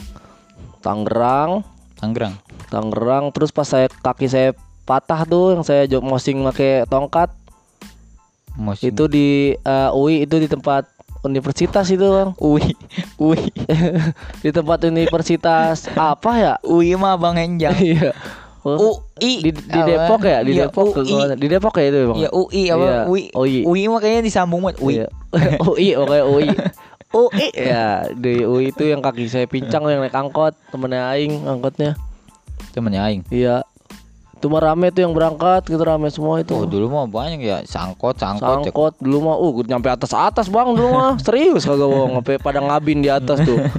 Tangerang, 0.83 1.67
Tangerang. 2.03 2.35
Tangerang 2.67 3.31
terus 3.31 3.55
pas 3.55 3.63
saya 3.63 3.87
kaki 3.87 4.27
saya 4.27 4.51
patah 4.83 5.23
tuh 5.23 5.55
yang 5.55 5.63
saya 5.63 5.87
mosing 6.03 6.43
pakai 6.43 6.83
tongkat 6.91 7.31
Mosing. 8.55 8.91
itu 8.91 9.05
di 9.07 9.29
eh, 9.55 9.91
UI 9.93 10.23
itu 10.23 10.37
di 10.37 10.47
tempat 10.47 10.85
universitas 11.21 11.87
itu 11.87 12.03
bang 12.03 12.31
UI. 12.37 12.75
UI. 13.17 13.47
di 14.43 14.51
tempat 14.51 14.85
universitas 14.85 15.87
apa 15.91 16.31
ya 16.35 16.53
UI 16.63 16.93
mah 16.95 17.15
Bang 17.15 17.37
Enjang. 17.37 17.75
iya 17.83 18.13
Oh, 18.63 19.03
UI 19.19 19.43
di, 19.43 19.51
di 19.51 19.81
Depok 19.83 20.23
ya 20.23 20.39
di 20.41 20.55
Iya, 20.55 20.71
Depok 20.71 20.95
ke- 20.95 21.03
UI. 21.03 21.35
di 21.35 21.47
Depok 21.49 21.75
ya 21.75 21.85
itu 21.85 21.99
bang 22.05 22.19
Iya 22.21 22.31
UI 22.31 22.63
apa 22.69 22.85
Iya, 22.85 22.99
UI. 23.05 23.23
UI. 23.33 23.55
UI 23.65 23.83
mah 23.89 23.99
kayaknya 23.99 24.23
disambung 24.23 24.63
banget 24.63 24.79
UI. 24.79 24.95
Iya. 24.95 25.07
UI 25.67 25.89
oke 25.97 26.19
UI 26.23 26.49
UI 27.13 27.47
ya 27.53 27.87
di 28.09 28.33
UI 28.41 28.71
itu 28.71 28.83
yang 28.85 29.01
kaki 29.01 29.27
saya 29.27 29.45
pincang 29.45 29.83
yang 29.85 29.99
naik 29.99 30.13
angkot 30.13 30.55
temennya 30.71 31.11
Aing 31.11 31.43
angkotnya 31.43 31.99
Temennya 32.71 33.05
aing. 33.05 33.21
iya 33.29 33.67
itu 34.43 34.51
mah 34.51 34.59
rame 34.61 34.91
tuh 34.91 35.01
yang 35.01 35.15
berangkat 35.15 35.63
gitu 35.65 35.79
rame 35.79 36.11
semua 36.11 36.43
itu 36.43 36.51
Oh 36.51 36.67
dulu 36.67 36.91
mah 36.91 37.07
banyak 37.07 37.39
ya 37.39 37.63
sangkot 37.63 38.19
sangkot. 38.19 38.67
Sangkot 38.67 38.99
dulu 38.99 39.19
mah 39.23 39.37
uh 39.37 39.55
nyampe 39.63 39.87
atas 39.87 40.11
atas 40.11 40.51
bang 40.51 40.67
dulu 40.69 40.89
mah 40.91 41.15
serius 41.23 41.63
kagak 41.63 41.87
bohong 41.87 42.19
sampai 42.19 42.37
pada 42.37 42.59
ngabin 42.59 42.99
di 42.99 43.09
atas 43.09 43.39
tuh 43.41 43.63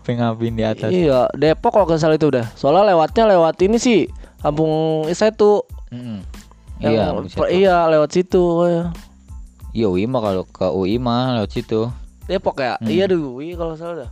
Pengabin 0.00 0.54
di 0.54 0.62
atas. 0.62 0.88
iya 0.88 1.26
Depok 1.32 1.74
kalau 1.74 1.90
salah 1.92 2.14
itu 2.14 2.26
udah 2.26 2.48
soalnya 2.54 2.86
lewatnya 2.88 3.28
lewat 3.28 3.58
ini 3.60 3.76
sih 3.76 4.06
kampung 4.38 4.70
saya 5.10 5.30
tuh 5.30 5.66
Mm-mm. 5.90 6.22
yang 6.78 6.94
Iya, 6.94 7.04
per- 7.34 7.50
iya 7.50 7.76
lewat 7.84 8.08
situ 8.08 8.40
ya. 8.64 8.84
Iya 9.70 9.86
UI 9.86 10.06
mah 10.06 10.20
kalau 10.20 10.42
ke 10.44 10.64
UI 10.64 10.96
mah 10.96 11.34
lewat 11.36 11.50
situ. 11.52 11.90
Depok 12.24 12.56
ya 12.58 12.78
Hmm. 12.78 12.86
iya 12.86 13.04
dulu 13.04 13.38
iya 13.38 13.54
kalau 13.54 13.74
salah 13.74 14.06
dah 14.06 14.10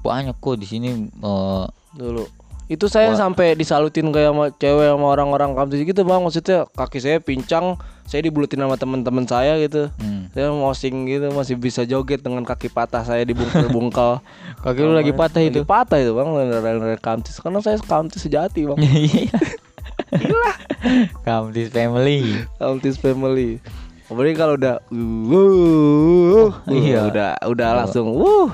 Banyak 0.00 0.36
kok 0.36 0.56
di 0.56 0.66
sini 0.66 0.90
eh, 1.06 1.64
dulu 1.92 2.26
itu 2.70 2.86
saya 2.86 3.10
Wah. 3.10 3.18
sampai 3.18 3.58
disalutin 3.58 4.14
kayak 4.14 4.30
sama 4.30 4.44
cewek 4.54 4.86
sama 4.94 5.06
orang-orang 5.10 5.58
kampus 5.58 5.82
gitu 5.82 6.06
bang 6.06 6.22
maksudnya 6.22 6.70
kaki 6.70 7.02
saya 7.02 7.18
pincang 7.18 7.74
saya 8.06 8.22
dibulutin 8.22 8.62
sama 8.62 8.78
teman-teman 8.78 9.26
saya 9.26 9.58
gitu 9.58 9.90
hmm. 9.98 10.30
saya 10.30 10.54
mosing 10.54 11.02
gitu 11.10 11.34
masih 11.34 11.58
bisa 11.58 11.82
joget 11.82 12.22
dengan 12.22 12.46
kaki 12.46 12.70
patah 12.70 13.02
saya 13.02 13.26
dibungkal-bungkal 13.26 14.22
Kaki 14.62 14.76
lu 14.84 14.92
lagi 14.92 15.16
patah 15.16 15.40
itu. 15.40 15.64
Patah 15.64 15.96
itu 15.96 16.12
bang 16.12 16.28
dari 16.36 17.00
kamtis 17.00 17.40
karena 17.40 17.64
saya 17.64 17.80
kamtis 17.80 18.22
sejati 18.22 18.68
bang 18.68 18.78
Iya. 18.86 19.34
Kamtis 21.26 21.74
family. 21.74 22.44
kamtis 22.60 22.96
family 23.02 23.58
apalagi 24.10 24.34
kalau 24.34 24.54
udah 24.58 24.82
uh, 24.90 26.48
Iya. 26.66 27.06
udah 27.10 27.30
udah 27.46 27.68
langsung 27.82 28.10
uh 28.10 28.50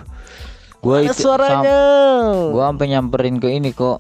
Gua 0.86 1.02
itu 1.02 1.26
suaranya 1.26 1.74
Gua 2.54 2.70
sampai 2.70 2.86
nyamperin 2.94 3.42
ke 3.42 3.50
ini 3.50 3.74
kok 3.74 3.98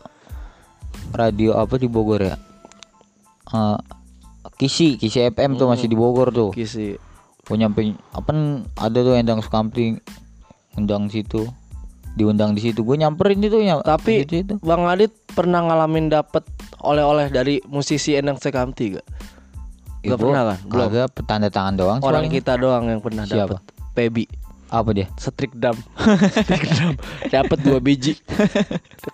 radio 1.10 1.58
apa 1.58 1.74
di 1.76 1.90
Bogor 1.90 2.22
ya? 2.22 2.36
Eh, 3.50 3.78
Kisi, 4.56 4.94
Kisi 4.96 5.20
FM 5.26 5.58
tuh 5.58 5.66
masih 5.66 5.90
di 5.90 5.98
Bogor 5.98 6.30
tuh. 6.30 6.54
kisi 6.54 6.94
Gua 7.42 7.56
nyampe 7.58 7.82
apa 8.14 8.30
ada 8.78 8.98
tuh 9.02 9.18
endang 9.18 9.42
Sukamti 9.42 9.98
undang 10.78 11.10
situ. 11.10 11.50
diundang 12.16 12.56
di 12.56 12.64
situ 12.64 12.80
gue 12.80 12.96
nyamperin 12.96 13.44
itu 13.44 13.60
ya 13.60 13.76
Tapi 13.84 14.24
gitu 14.24 14.34
itu 14.40 14.54
Bang 14.64 14.88
Adit 14.88 15.12
pernah 15.36 15.60
ngalamin 15.60 16.08
dapet 16.08 16.48
oleh-oleh 16.80 17.28
dari 17.28 17.60
musisi 17.68 18.16
Endang 18.16 18.40
Sekamti 18.40 18.96
gak? 18.96 19.04
Gak 20.00 20.16
pernah 20.16 20.42
kan? 20.48 20.58
Belum. 20.64 20.88
kagak 20.88 21.12
tanda 21.28 21.52
tangan 21.52 21.76
doang 21.76 21.98
Orang 22.00 22.24
soalnya. 22.24 22.40
kita 22.40 22.56
doang 22.56 22.88
yang 22.88 23.04
pernah 23.04 23.28
dapet. 23.28 23.60
Pebi. 23.92 24.24
Apa 24.68 24.90
dia 24.90 25.06
Strik 25.14 25.52
dam. 25.52 25.78
Strik 25.96 26.66
dam. 26.74 26.92
Dapat 27.24 27.58
dua 27.60 27.78
biji. 27.78 28.18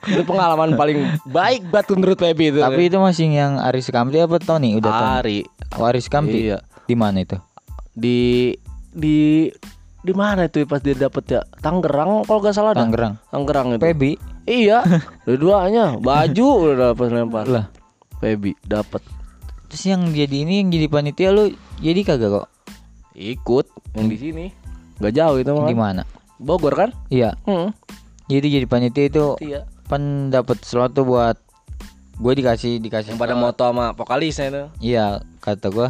itu 0.04 0.22
pengalaman 0.22 0.74
paling 0.74 0.98
baik 1.24 1.68
banget 1.68 1.92
menurut 1.92 2.16
Pebi 2.16 2.48
itu. 2.48 2.58
tapi 2.58 2.86
itu 2.86 2.96
masih 2.96 3.28
yang 3.28 3.60
Aris 3.60 3.86
Kamti 3.86 4.16
apa 4.16 4.36
Tony 4.36 4.74
udah 4.74 5.20
Ari 5.20 5.44
oh, 5.72 5.84
Aris 5.84 6.06
Kamti 6.06 6.48
Iya. 6.48 6.58
di 6.82 6.94
mana 6.94 7.20
itu 7.20 7.36
di 7.92 8.52
di 8.88 9.46
di 9.98 10.12
mana 10.12 10.46
itu 10.46 10.64
pas 10.64 10.78
dia 10.78 10.98
dapet 10.98 11.24
ya? 11.28 11.40
Tangerang 11.58 12.24
kalau 12.24 12.40
gak 12.40 12.52
salah 12.52 12.72
dah. 12.72 12.82
Tangerang 12.82 13.14
Tangerang 13.28 13.66
itu. 13.72 13.82
Pebi 13.82 14.10
Iya. 14.42 14.82
Dua-duanya 15.28 15.94
baju 15.96 16.46
udah 16.66 16.76
dapat 16.90 17.08
lempar. 17.10 17.46
lah 17.46 17.66
Pebi 18.16 18.56
dapat. 18.62 19.04
terus 19.66 19.84
yang 19.84 20.04
jadi 20.08 20.36
ini 20.38 20.60
yang 20.60 20.68
jadi 20.68 20.86
panitia 20.86 21.30
lu 21.30 21.48
jadi 21.78 22.00
kagak 22.02 22.28
kok 22.34 22.46
Ikut 23.12 23.66
yang 23.92 24.08
di 24.08 24.16
sini. 24.16 24.46
Gak 25.00 25.14
jauh 25.14 25.36
itu 25.38 25.50
mah. 25.50 25.68
di 25.68 25.76
mana 25.76 26.02
Bogor 26.36 26.74
kan? 26.74 26.90
iya 27.08 27.32
Hmm. 27.46 27.70
jadi 28.26 28.60
jadi 28.60 28.66
panitia 28.66 29.04
itu 29.06 29.24
Iya. 29.38 29.64
pan 29.86 30.28
dapat 30.28 30.60
slot 30.64 30.92
tuh 30.92 31.06
buat 31.06 31.38
gue 32.18 32.32
dikasih 32.36 32.78
dikasih 32.78 33.14
Yang 33.14 33.20
pada 33.20 33.34
moto 33.34 33.64
sama 33.64 33.94
vokalisnya 33.94 34.46
itu. 34.50 34.62
iya 34.82 35.20
kata 35.40 35.70
gue 35.70 35.88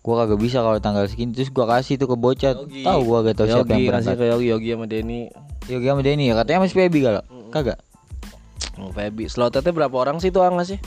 gue 0.00 0.14
kagak 0.16 0.40
bisa 0.40 0.64
kalau 0.64 0.80
tanggal 0.80 1.04
segini 1.04 1.36
terus 1.36 1.52
gue 1.52 1.66
kasih 1.66 2.00
itu 2.00 2.06
ke 2.08 2.16
bocah 2.16 2.52
tahu 2.56 3.00
gue 3.04 3.18
gak 3.28 3.36
tahu 3.36 3.46
siapa 3.46 3.68
yang 3.70 3.84
berangkat 3.88 4.14
ke 4.16 4.24
Yogi, 4.28 4.46
Yogi 4.48 4.68
sama 4.72 4.86
Denny. 4.86 5.20
Yogi 5.68 5.86
sama 5.86 6.00
Denny 6.00 6.24
ya 6.28 6.34
katanya 6.36 6.58
masih 6.64 6.76
Pebi 6.76 6.98
kalau 7.04 7.22
kagak 7.50 7.78
Oh, 8.80 8.88
Febi. 8.96 9.28
Slotnya 9.28 9.60
berapa 9.76 9.92
orang 9.92 10.24
sih 10.24 10.32
tuh 10.32 10.40
sih? 10.64 10.80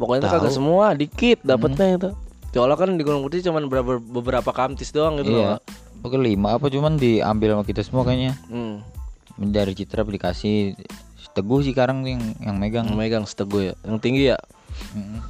Pokoknya 0.00 0.32
kagak 0.32 0.48
semua, 0.48 0.96
dikit 0.96 1.44
dapetnya 1.44 2.00
itu. 2.00 2.10
Soalnya 2.56 2.76
kan 2.76 2.96
di 2.96 3.04
Gunung 3.04 3.20
Putih 3.20 3.44
cuman 3.44 3.68
beberapa, 3.68 4.00
beberapa 4.00 4.50
kamtis 4.52 4.92
doang 4.96 5.20
gitu 5.20 5.32
iya 5.32 5.56
loh. 5.56 5.60
Oke 6.02 6.16
lima 6.16 6.54
apa 6.54 6.66
cuman 6.66 6.94
diambil 6.94 7.54
sama 7.54 7.64
kita 7.64 7.80
semua 7.80 8.02
kayaknya 8.02 8.34
Hmm. 8.46 8.82
dari 9.34 9.72
Citra 9.72 10.02
dikasih 10.02 10.76
teguh 11.32 11.62
sih 11.62 11.72
sekarang 11.72 12.04
yang 12.04 12.20
yang 12.38 12.56
megang 12.56 12.84
Yang 12.86 12.98
megang 12.98 13.24
setego 13.24 13.58
ya. 13.58 13.72
Yang 13.82 13.98
tinggi 13.98 14.24
ya. 14.28 14.38
Mm. 14.92 15.20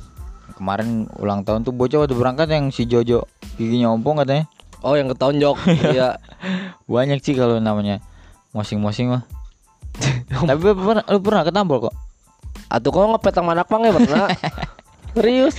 kemarin 0.53 0.89
ulang 1.17 1.43
tahun 1.43 1.63
tuh 1.63 1.71
bocah 1.71 1.99
waktu 2.01 2.15
berangkat 2.15 2.47
yang 2.47 2.71
si 2.71 2.85
Jojo 2.85 3.27
giginya 3.57 3.91
ompong 3.91 4.19
katanya 4.19 4.47
Oh, 4.81 4.95
yang 4.95 5.07
ketonjok. 5.07 5.55
iya. 5.95 6.19
banyak 6.85 7.19
sih 7.19 7.35
kalau 7.35 7.59
namanya 7.59 8.03
mosing-mosing 8.51 9.11
mah 9.11 9.23
tapi 10.49 10.61
lu 10.61 10.75
pernah, 10.75 11.05
lu 11.07 11.19
pernah 11.19 11.43
ketampol 11.43 11.79
kok 11.87 11.95
Atuh 12.67 12.89
kok 12.89 13.05
ngepet 13.07 13.33
sama 13.33 13.53
anak 13.53 13.67
pang 13.67 13.83
ya 13.83 13.93
pernah. 13.93 14.27
Serius. 15.13 15.55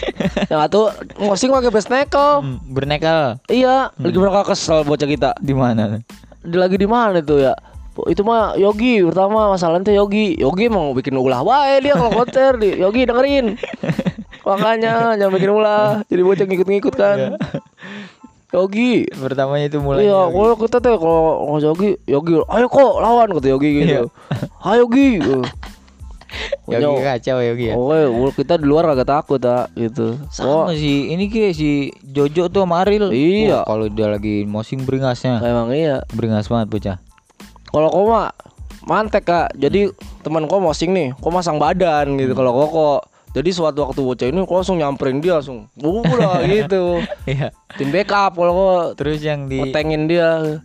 Yang 0.50 0.60
atuh 0.66 0.86
ngosing 1.22 1.54
pakai 1.54 1.70
best 1.70 1.90
nekel. 1.94 2.42
Hmm, 2.42 2.58
bernekal 2.66 3.38
Iya, 3.46 3.94
lagi 3.94 4.18
berangkat 4.18 4.58
kesel 4.58 4.82
bocah 4.82 5.06
kita. 5.06 5.30
di 5.38 5.54
mana 5.54 6.02
Di 6.42 6.58
lagi 6.58 6.76
di 6.76 6.90
mana 6.90 7.22
tuh 7.22 7.40
ya? 7.40 7.54
Itu 8.10 8.26
mah 8.26 8.58
Yogi 8.58 9.06
pertama 9.06 9.54
masalahnya 9.54 9.94
tuh 9.94 9.96
Yogi. 9.96 10.34
Yogi 10.42 10.66
mau 10.66 10.98
bikin 10.98 11.14
ulah 11.14 11.46
wae 11.46 11.78
dia 11.86 11.94
kalau 11.94 12.10
konser 12.10 12.58
di 12.58 12.82
Yogi 12.82 13.06
dengerin. 13.06 13.54
Makanya 14.50 15.14
jangan 15.16 15.34
bikin 15.38 15.52
ulah. 15.54 16.02
Jadi 16.10 16.22
bocah 16.26 16.46
ngikut-ngikut 16.50 16.94
kan. 16.98 17.38
Yogi. 18.54 19.10
pertamanya 19.18 19.66
itu 19.66 19.82
mulai 19.82 20.06
Iya, 20.06 20.30
kalau 20.30 20.58
kita 20.58 20.78
tuh 20.78 20.98
kalau 20.98 21.58
Yogi, 21.58 21.98
Yogi, 22.06 22.38
ayo 22.38 22.66
kok 22.70 22.92
lawan 23.02 23.34
kata 23.34 23.50
Yogi 23.50 23.70
gitu. 23.82 24.10
Ayo 24.66 24.86
Yogi. 24.86 25.10
Yogi 26.68 27.04
kacau 27.04 27.38
Yogi 27.44 27.66
ya 27.70 27.76
Oke, 27.78 28.34
kita 28.42 28.58
di 28.58 28.66
luar 28.66 28.90
agak 28.90 29.10
takut 29.10 29.38
tak 29.38 29.70
gitu. 29.76 30.18
Oh, 30.42 30.70
sama 30.70 30.74
sih 30.74 31.14
ini 31.14 31.30
kayak 31.30 31.54
si 31.54 31.92
Jojo 32.02 32.50
tuh 32.50 32.66
sama 32.66 32.82
Aril 32.82 33.12
Iya. 33.14 33.68
Kalau 33.68 33.86
dia 33.92 34.08
lagi 34.10 34.48
mosing 34.48 34.88
beringasnya 34.88 35.44
emang 35.44 35.70
iya. 35.76 36.02
beringas 36.16 36.50
banget 36.50 36.68
bocah 36.72 36.98
Kalau 37.74 37.90
kau 37.90 38.06
mah 38.10 38.34
mantek 38.86 39.24
kak. 39.26 39.56
Jadi 39.58 39.90
teman 40.22 40.46
kau 40.48 40.60
mosing 40.60 40.94
nih, 40.94 41.16
kau 41.20 41.32
masang 41.34 41.58
badan 41.58 42.16
gitu. 42.20 42.36
Kalau 42.36 42.52
kau 42.54 42.68
kok 42.70 43.00
jadi 43.34 43.50
suatu 43.50 43.90
waktu 43.90 44.02
bocah 44.06 44.28
ini 44.30 44.40
kau 44.46 44.62
langsung 44.62 44.78
nyamperin 44.78 45.18
dia 45.18 45.42
langsung. 45.42 45.66
Udah 45.82 46.46
gitu. 46.54 47.02
iya 47.26 47.50
Tim 47.76 47.90
backup 47.90 48.38
kalau 48.38 48.54
kau 48.54 48.74
terus 48.94 49.26
yang 49.26 49.50
di 49.50 49.58
dia. 50.08 50.62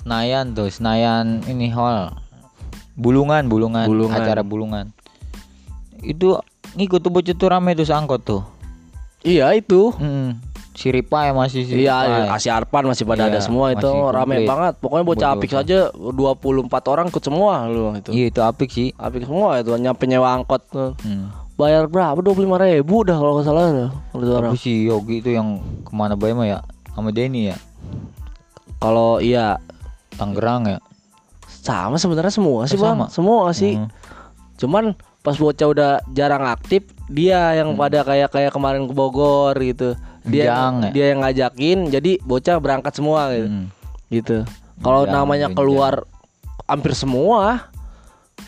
Senayan 0.00 0.56
tuh 0.56 0.72
Senayan 0.72 1.44
ini 1.44 1.68
hall 1.70 2.16
Bulungan 2.94 3.46
Bulungan, 3.46 3.86
Bulungan. 3.86 4.16
acara 4.16 4.42
Bulungan 4.42 4.86
itu 6.00 6.36
ngikut 6.72 7.00
tuh 7.00 7.10
bocah 7.10 7.34
tuh 7.34 7.48
rame 7.48 7.74
tuh 7.74 7.84
seangkot 7.84 8.22
tuh 8.22 8.42
Iya 9.20 9.52
itu. 9.52 9.92
Mm, 10.00 10.40
si 10.72 10.88
Ripai 10.88 11.28
masih 11.30 11.68
si 11.68 11.76
Iya, 11.76 11.92
Ripai. 12.24 12.32
Asia 12.32 12.56
Arpan 12.56 12.88
masih 12.88 13.04
pada 13.04 13.28
Iya, 13.28 13.36
ada 13.36 13.40
semua 13.44 13.68
itu 13.68 13.84
rame 13.84 14.40
komplit. 14.40 14.48
banget. 14.48 14.74
Pokoknya 14.80 15.04
bocah 15.04 15.28
apik 15.36 15.50
saja 15.52 15.78
24 15.92 16.40
orang 16.88 17.12
ikut 17.12 17.20
semua 17.20 17.68
lu 17.68 17.92
itu. 17.92 18.08
Iya 18.10 18.32
itu 18.32 18.40
apik 18.40 18.72
sih 18.72 18.88
Apik 18.96 19.28
semua 19.28 19.60
itu 19.60 19.76
nyampe 19.76 20.08
nyewa 20.08 20.32
angkot 20.32 20.64
tuh. 20.66 20.96
hmm. 20.96 21.52
Bayar 21.52 21.84
berapa? 21.84 22.16
25 22.16 22.32
ribu 22.56 23.04
dah 23.04 23.12
kalau 23.12 23.36
nggak 23.36 23.44
salah. 23.44 23.92
Tapi 24.08 24.56
si 24.56 24.88
Yogi 24.88 25.20
itu 25.20 25.28
yang 25.28 25.60
ke 25.84 25.92
mana 25.92 26.16
bae 26.16 26.32
mah 26.32 26.48
ya 26.48 26.58
sama 26.90 27.12
Denny 27.12 27.52
ya 27.52 27.60
Kalau 28.80 29.20
iya 29.20 29.60
Tangerang 30.16 30.64
ya 30.66 30.78
sama 31.60 31.96
sebenarnya 31.96 32.32
semua 32.32 32.64
sih 32.64 32.80
bang. 32.80 32.96
sama? 32.96 33.06
Semua 33.12 33.52
sih. 33.52 33.76
Hmm. 33.76 33.88
Cuman 34.56 34.84
pas 35.20 35.36
bocah 35.36 35.68
udah 35.68 35.90
jarang 36.10 36.48
aktif, 36.48 36.88
dia 37.06 37.52
yang 37.54 37.76
pada 37.76 38.00
kayak 38.00 38.32
kayak 38.32 38.52
kemarin 38.52 38.88
ke 38.88 38.92
Bogor 38.92 39.52
gitu. 39.60 39.92
Dia 40.24 40.52
Genjang 40.52 40.74
ya? 40.80 40.90
dia 40.92 41.04
yang 41.12 41.20
ngajakin, 41.20 41.78
jadi 41.88 42.12
bocah 42.20 42.56
berangkat 42.60 42.92
semua 42.92 43.28
gitu. 43.32 43.48
Hmm. 43.48 43.66
Gitu. 44.08 44.36
Kalau 44.80 45.04
namanya 45.04 45.52
keluar 45.52 46.08
hampir 46.64 46.96
semua. 46.96 47.68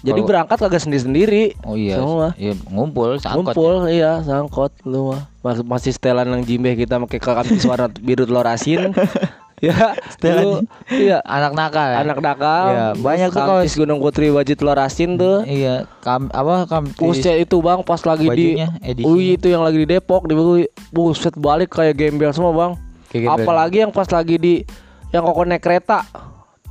Jadi 0.03 0.19
Kalau- 0.19 0.29
berangkat 0.33 0.57
kagak 0.57 0.83
sendiri-sendiri. 0.83 1.45
Oh 1.69 1.77
iya 1.77 2.01
Semua. 2.01 2.33
Iya 2.35 2.57
ngumpul 2.67 3.21
sangkot 3.21 3.53
Ngumpul 3.55 3.75
iya 3.93 4.25
sangkot 4.25 4.73
lu 4.89 5.13
mah. 5.13 5.29
Mas- 5.45 5.63
Masih 5.63 5.93
setelan 5.93 6.33
yang 6.33 6.43
jimbe 6.43 6.73
kita 6.75 6.97
pakai 6.97 7.21
kamis 7.21 7.63
warna 7.69 7.93
biru 7.93 8.25
telur 8.25 8.49
asin. 8.49 8.91
ya, 9.71 9.95
dulu, 10.19 10.67
iya. 10.91 11.23
Anak 11.23 11.55
nakal 11.55 11.87
ya? 11.87 11.97
Anak 12.03 12.19
nakal. 12.19 12.65
Iya, 12.67 12.87
banyak 12.99 13.29
tuh 13.31 13.43
kalau- 13.47 13.63
Gunung 13.63 14.03
Putri 14.03 14.27
wajib 14.35 14.59
telur 14.59 14.75
asin 14.75 15.15
tuh. 15.15 15.47
Iya 15.47 15.87
kam 16.03 16.27
apa 16.35 16.67
kam 16.67 16.91
Buset 16.99 17.47
itu 17.47 17.63
bang 17.63 17.79
pas 17.87 18.03
lagi 18.03 18.27
di. 18.27 18.59
Ui 19.07 19.39
itu 19.39 19.47
yang 19.47 19.63
lagi 19.63 19.79
di 19.79 19.87
Depok 19.87 20.27
di 20.27 20.35
buset 20.91 21.39
balik 21.39 21.71
kayak 21.71 21.95
gembel 21.95 22.35
semua 22.35 22.51
bang. 22.51 22.73
Kayak 23.15 23.23
gembel. 23.31 23.45
Apalagi 23.47 23.77
yang 23.87 23.93
pas 23.95 24.09
lagi 24.11 24.35
di 24.35 24.55
yang 25.15 25.23
kok 25.23 25.47
naik 25.47 25.63
kereta 25.63 25.99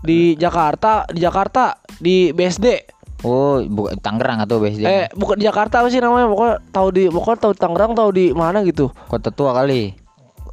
di 0.03 0.35
Jakarta 0.35 1.07
di 1.07 1.19
Jakarta 1.23 1.79
di 1.95 2.35
BSD. 2.35 2.99
Oh 3.21 3.61
bukan 3.61 4.01
Tangerang 4.01 4.41
atau 4.41 4.57
BSD 4.57 4.81
Eh 4.81 5.05
bukan 5.13 5.37
di 5.37 5.45
Jakarta 5.45 5.85
apa 5.85 5.87
sih 5.93 6.01
namanya? 6.01 6.25
Pokoknya 6.27 6.55
tahu 6.73 6.87
di 6.89 7.03
pokoknya 7.07 7.37
tahu 7.39 7.53
Tangerang 7.53 7.91
tahu 7.93 8.09
di 8.11 8.25
mana 8.33 8.65
gitu. 8.65 8.89
Kota 9.07 9.29
tua 9.29 9.53
kali 9.53 10.00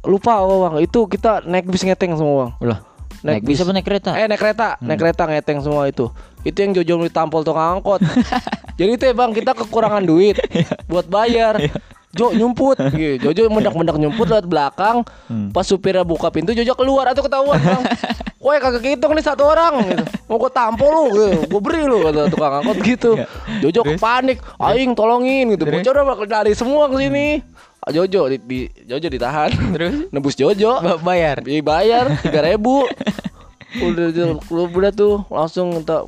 Lupa 0.07 0.39
oh, 0.43 0.69
bang. 0.69 0.85
Itu 0.85 1.07
kita 1.09 1.43
naik 1.43 1.67
bis 1.67 1.83
ngeteng 1.83 2.15
semua 2.15 2.47
bang. 2.47 2.51
Ulah 2.63 2.79
naik, 3.23 3.43
bisa 3.43 3.67
apa 3.67 3.71
naik 3.75 3.85
kereta 3.87 4.11
Eh 4.15 4.27
naik 4.27 4.39
kereta, 4.39 4.79
naik 4.79 4.99
kereta 4.99 5.23
ngeteng 5.27 5.59
semua 5.63 5.87
itu. 5.91 6.07
Itu 6.47 6.57
yang 6.63 6.71
Jojo 6.71 7.03
ditampol 7.03 7.43
tukang 7.43 7.79
angkot. 7.79 7.99
Jadi 8.79 8.95
teh 8.95 9.11
bang 9.11 9.31
kita 9.35 9.51
kekurangan 9.51 10.03
duit 10.03 10.39
buat 10.87 11.07
bayar. 11.11 11.59
Jo 12.09 12.33
nyumput, 12.33 12.81
gitu. 12.97 13.29
Jojo 13.29 13.53
mendak-mendak 13.53 14.01
nyumput 14.01 14.25
lewat 14.31 14.47
belakang. 14.49 15.05
Pas 15.53 15.61
supirnya 15.67 16.01
buka 16.01 16.33
pintu, 16.33 16.55
Jojo 16.55 16.73
keluar 16.73 17.11
atau 17.11 17.21
ketahuan 17.21 17.59
bang. 17.59 17.83
Woi 18.43 18.55
kagak 18.55 18.87
kehitung 18.87 19.11
nih 19.19 19.21
satu 19.21 19.43
orang 19.43 19.83
gitu. 19.83 20.03
Mau 20.31 20.39
gue 20.39 20.47
tampol 20.47 20.87
lu, 20.95 21.03
gitu. 21.11 21.27
gue 21.51 21.61
beri 21.61 21.83
lu 21.83 22.07
kata 22.07 22.31
tukang 22.31 22.63
angkot 22.63 22.79
gitu. 22.87 23.11
Jojo 23.59 23.83
panik, 23.99 24.39
aing 24.63 24.95
tolongin 24.95 25.53
gitu. 25.53 25.67
Bocah 25.67 25.91
udah 25.91 26.05
lari 26.23 26.55
semua 26.55 26.87
ke 26.87 27.03
sini. 27.03 27.43
Ah, 27.43 27.68
Jojo 27.85 28.27
di, 28.27 28.37
di- 28.39 28.69
Jojo 28.83 29.07
ditahan. 29.07 29.49
Terus 29.71 29.93
nebus 30.13 30.35
Jojo. 30.35 30.77
Ba- 30.77 30.99
bayar 30.99 31.39
Dibayar 31.39 32.11
tiga 32.19 32.43
ribu. 32.43 32.83
udah 33.85 34.07
udah 34.49 34.91
tuh 34.91 35.23
langsung 35.27 35.73
minta. 35.73 36.03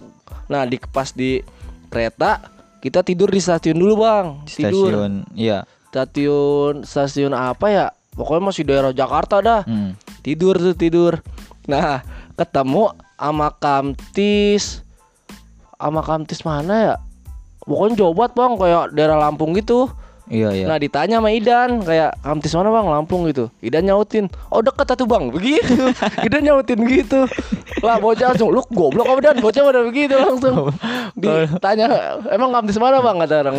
Nah 0.45 0.63
di 0.63 0.77
pas 0.81 1.09
di 1.09 1.39
kereta 1.87 2.41
kita 2.79 3.01
tidur 3.01 3.27
di 3.27 3.37
stasiun 3.37 3.75
dulu 3.75 4.01
bang. 4.01 4.25
Tidur. 4.45 4.89
stasiun 4.89 5.11
iya 5.33 5.59
Stasiun 5.87 6.73
stasiun 6.81 7.31
apa 7.31 7.67
ya? 7.67 7.85
Pokoknya 8.11 8.43
masih 8.43 8.63
daerah 8.63 8.91
Jakarta 8.91 9.39
dah. 9.39 9.61
hmm. 9.61 9.95
Tidur 10.21 10.55
tuh 10.55 10.73
tidur. 10.73 11.13
Nah 11.65 12.03
ketemu 12.33 12.91
sama 13.13 13.53
Kamtis. 13.53 14.81
Sama 15.73 16.01
Kamtis 16.01 16.41
mana 16.41 16.75
ya? 16.77 16.95
Pokoknya 17.61 18.09
Barat 18.09 18.33
bang 18.33 18.51
kayak 18.55 18.83
daerah 18.91 19.17
Lampung 19.19 19.53
gitu. 19.53 19.87
Iya 20.31 20.49
iya. 20.55 20.65
Nah 20.71 20.79
ditanya 20.79 21.19
sama 21.19 21.29
Idan 21.35 21.83
kayak 21.83 22.15
Kamtis 22.23 22.55
mana 22.55 22.71
bang 22.71 22.87
Lampung 22.87 23.27
gitu 23.27 23.51
Idan 23.59 23.83
nyautin 23.83 24.31
Oh 24.47 24.63
deket 24.63 24.95
tuh 24.95 25.03
bang 25.03 25.27
Begitu 25.27 25.91
Idan 26.25 26.47
nyautin 26.47 26.79
gitu 26.87 27.27
Lah 27.83 27.99
bocah 27.99 28.31
langsung 28.31 28.47
Lu 28.55 28.63
goblok 28.71 29.11
apa 29.11 29.19
Dan 29.19 29.43
Bocah 29.43 29.59
pada 29.59 29.83
begitu 29.83 30.15
langsung 30.15 30.71
Ditanya 31.19 32.15
Emang 32.31 32.55
Kamtis 32.55 32.79
mana 32.79 33.03
bang 33.03 33.19
Kata 33.19 33.35
orang 33.43 33.57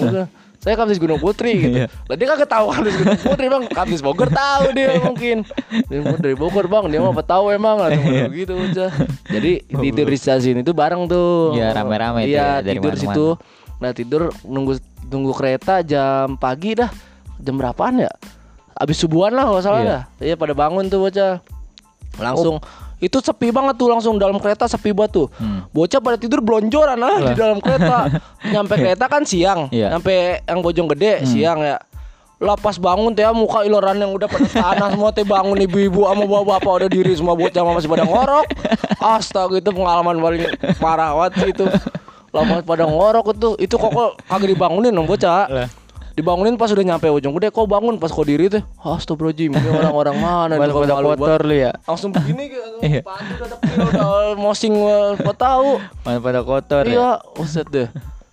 saya 0.62 0.78
Kamtis 0.78 1.02
Gunung 1.02 1.18
Putri 1.18 1.58
gitu. 1.58 1.74
Iya. 1.74 1.90
Lah 2.06 2.14
dia 2.14 2.26
kagak 2.30 2.46
tahu 2.46 2.70
Kamtis 2.70 2.94
Gunung 2.94 3.18
Putri 3.18 3.46
bang. 3.50 3.62
Kamtis 3.66 3.98
Bogor 3.98 4.30
tahu 4.30 4.70
dia 4.70 4.94
mungkin. 5.02 5.42
Dia 5.90 5.98
mau 6.06 6.14
dari 6.14 6.38
Bogor 6.38 6.70
bang. 6.70 6.87
Dia 6.87 7.02
mah 7.02 7.11
apa 7.11 7.22
tahu 7.26 7.50
emang 7.50 7.82
lah 7.82 7.90
begitu 8.30 8.54
bocah. 8.54 8.94
Jadi 9.26 9.66
tidur 9.66 10.06
di 10.06 10.18
stasiun 10.22 10.62
itu 10.62 10.70
bareng 10.70 11.11
tuh. 11.11 11.58
Iya, 11.58 11.74
rame-rame 11.74 12.30
Iya 12.30 12.62
ya, 12.62 12.78
tidur 12.78 12.94
situ. 12.94 13.35
Nah 13.82 13.90
tidur 13.90 14.30
nunggu 14.46 14.78
nunggu 15.10 15.34
kereta 15.34 15.82
jam 15.82 16.38
pagi 16.38 16.78
dah. 16.78 16.86
Jam 17.42 17.58
berapaan 17.58 17.98
ya? 17.98 18.12
Abis 18.72 19.02
subuhan 19.02 19.34
lah 19.34 19.42
kalau 19.42 19.58
salah 19.58 19.80
Iya. 19.82 19.90
dah. 19.90 20.02
Iya 20.22 20.34
pada 20.38 20.54
bangun 20.54 20.86
tuh 20.86 21.02
bocah. 21.02 21.42
Langsung 22.22 22.62
itu 23.02 23.18
sepi 23.18 23.50
banget 23.50 23.74
tuh 23.74 23.90
langsung 23.90 24.14
dalam 24.14 24.38
kereta 24.38 24.70
sepi 24.70 24.94
banget 24.94 25.18
tuh. 25.18 25.26
Hmm. 25.34 25.66
Bocah 25.74 25.98
pada 25.98 26.14
tidur 26.14 26.38
blonjoran 26.38 26.94
lah 26.94 27.18
di 27.18 27.34
dalam 27.34 27.58
kereta. 27.58 28.06
Nyampe 28.54 28.78
kereta 28.78 29.10
kan 29.10 29.26
siang. 29.26 29.66
Iya. 29.74 29.90
Nyampe 29.90 30.46
yang 30.46 30.62
Bojong 30.62 30.86
Gede 30.94 31.26
siang 31.26 31.58
ya. 31.60 31.82
Lah 32.38 32.58
pas 32.58 32.74
bangun 32.74 33.14
teh 33.14 33.22
muka 33.30 33.62
iloran 33.62 33.98
yang 33.98 34.10
udah 34.10 34.26
pada 34.26 34.46
tanah 34.46 34.88
semua 34.90 35.10
teh 35.10 35.22
bangun 35.22 35.58
ibu-ibu 35.58 36.06
sama 36.06 36.26
bapak-bapak 36.26 36.72
udah 36.82 36.90
diri 36.90 37.14
semua 37.14 37.34
bocah 37.34 37.62
masih 37.66 37.90
pada 37.90 38.02
ngorok. 38.02 38.46
Astaga 39.02 39.58
itu 39.58 39.70
pengalaman 39.70 40.18
paling 40.18 40.42
parah 40.78 41.14
banget 41.14 41.32
sih 41.38 41.50
itu. 41.54 41.66
Lah 42.32 42.42
pas 42.48 42.60
pada 42.64 42.84
ngorok 42.88 43.36
itu 43.36 43.48
itu 43.60 43.74
kok 43.76 43.92
kagak 44.24 44.48
dibangunin 44.48 44.92
dong 44.92 45.04
bocah. 45.04 45.46
Lah. 45.52 45.68
Dibangunin 46.12 46.60
pas 46.60 46.68
udah 46.68 46.84
nyampe 46.84 47.08
ujung 47.08 47.32
gede 47.40 47.48
kok 47.48 47.64
bangun 47.64 47.96
pas 47.96 48.12
kok 48.12 48.24
diri 48.28 48.48
teh. 48.48 48.60
Astagfirullahaladzim 48.84 49.52
ini 49.52 49.68
orang-orang 49.68 50.16
mana 50.20 50.54
malu 50.60 50.84
banget. 50.84 51.20
kotor 51.20 51.40
lu 51.48 51.54
ya. 51.56 51.72
Langsung 51.88 52.10
begini 52.12 52.52
gitu. 52.52 52.68
Padu 53.08 53.32
udah 53.36 53.48
dekil 53.48 53.76
udah 53.88 54.36
mosing 54.36 54.74
kok 55.24 55.36
tahu. 55.40 55.80
Malah 56.04 56.20
pada 56.20 56.40
kotor 56.44 56.84
ya. 56.84 56.92
Iya, 56.92 57.10
uset 57.40 57.68
deh. 57.72 57.88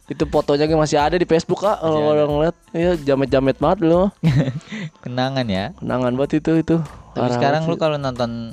Itu 0.09 0.25
fotonya 0.27 0.65
masih 0.73 0.97
ada 0.99 1.15
di 1.15 1.23
Facebook 1.23 1.63
kak 1.63 1.79
kalau 1.79 1.99
orang 2.11 2.31
lihat. 2.43 2.55
Iya, 2.75 2.91
jamet-jamet 2.99 3.55
banget 3.61 3.79
loh. 3.87 4.11
Kenangan 5.05 5.45
ya. 5.47 5.71
Kenangan 5.79 6.11
banget 6.19 6.43
itu 6.43 6.51
itu. 6.59 6.75
Tapi 7.15 7.29
sekarang 7.35 7.63
lu 7.63 7.79
kalau 7.79 7.95
nonton 7.95 8.51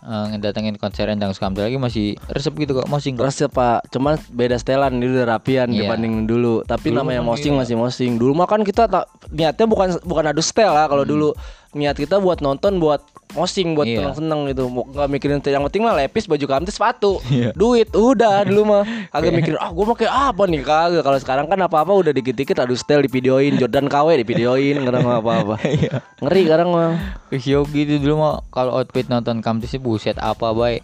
eh, 0.00 0.24
ngedatengin 0.30 0.76
konser 0.76 1.08
Endang 1.08 1.32
Sukamti 1.32 1.58
lagi 1.58 1.74
masih 1.74 2.06
resep 2.28 2.54
gitu 2.54 2.72
kok 2.74 2.86
mosing 2.86 3.14
kok. 3.14 3.26
Ya 3.28 3.46
pak, 3.46 3.90
cuman 3.90 4.14
beda 4.28 4.54
setelan 4.54 4.98
ini 4.98 5.10
udah 5.12 5.26
rapian 5.32 5.68
Iya. 5.68 5.86
dibanding 5.86 6.24
dulu. 6.24 6.62
Tapi 6.62 6.90
Dulu 6.90 6.98
namanya 7.00 7.22
mosing 7.22 7.54
masih 7.54 7.74
mosing. 7.74 8.14
Dulu 8.16 8.32
mah 8.34 8.46
kan 8.46 8.62
kita 8.62 8.86
tak 8.86 9.10
niatnya 9.28 9.66
bukan 9.66 9.88
bukan 10.02 10.24
adu 10.26 10.40
setel 10.40 10.70
lah. 10.70 10.86
Kalau 10.86 11.02
dulu 11.02 11.36
niat 11.70 11.94
kita 11.94 12.16
buat 12.16 12.40
nonton 12.40 12.80
buat 12.80 13.04
mosing 13.36 13.76
buat 13.76 13.84
Hmm. 13.84 13.92
Iya. 13.92 13.98
seneng-seneng 14.00 14.40
gitu. 14.48 14.62
Mau 14.66 14.84
nggak 14.84 15.08
mikirin 15.08 15.38
yang 15.44 15.60
penting 15.62 15.84
mah 15.84 15.92
lepis 15.94 16.24
baju 16.24 16.40
kamtis 16.40 16.74
sepatu, 16.74 17.20
Iya. 17.28 17.52
duit 17.52 17.92
udah 17.92 18.40
dulu 18.48 18.62
mah. 18.64 18.82
Agak 19.12 19.36
mikirin 19.36 19.60
ah 19.60 19.68
gue 19.68 19.84
pakai 19.92 20.08
apa 20.08 20.42
nih 20.44 20.64
kagak. 20.64 21.04
Kalau 21.04 21.18
sekarang 21.18 21.44
kan 21.44 21.60
apa-apa 21.60 21.92
udah 21.92 22.10
dikit-dikit 22.10 22.56
adu 22.58 22.72
setel 22.72 23.04
di 23.04 23.10
videoin, 23.10 23.56
Jordan 23.56 23.84
KW 23.84 24.16
di 24.16 24.24
videoin, 24.24 24.80
nggak 24.80 24.92
ada 24.94 25.00
apa-apa. 25.14 25.54
Iya. 25.68 26.00
Ngeri 26.18 26.40
sekarang 26.42 26.68
mah. 26.72 26.90
Yogi 27.30 27.80
itu 27.84 28.00
dulu 28.00 28.14
mah 28.18 28.34
kalau 28.48 28.72
outfit 28.74 29.04
nonton 29.06 29.44
Kamtis 29.44 29.70
sih 29.70 29.80
buset 29.80 30.16
apa 30.16 30.50
baik. 30.50 30.80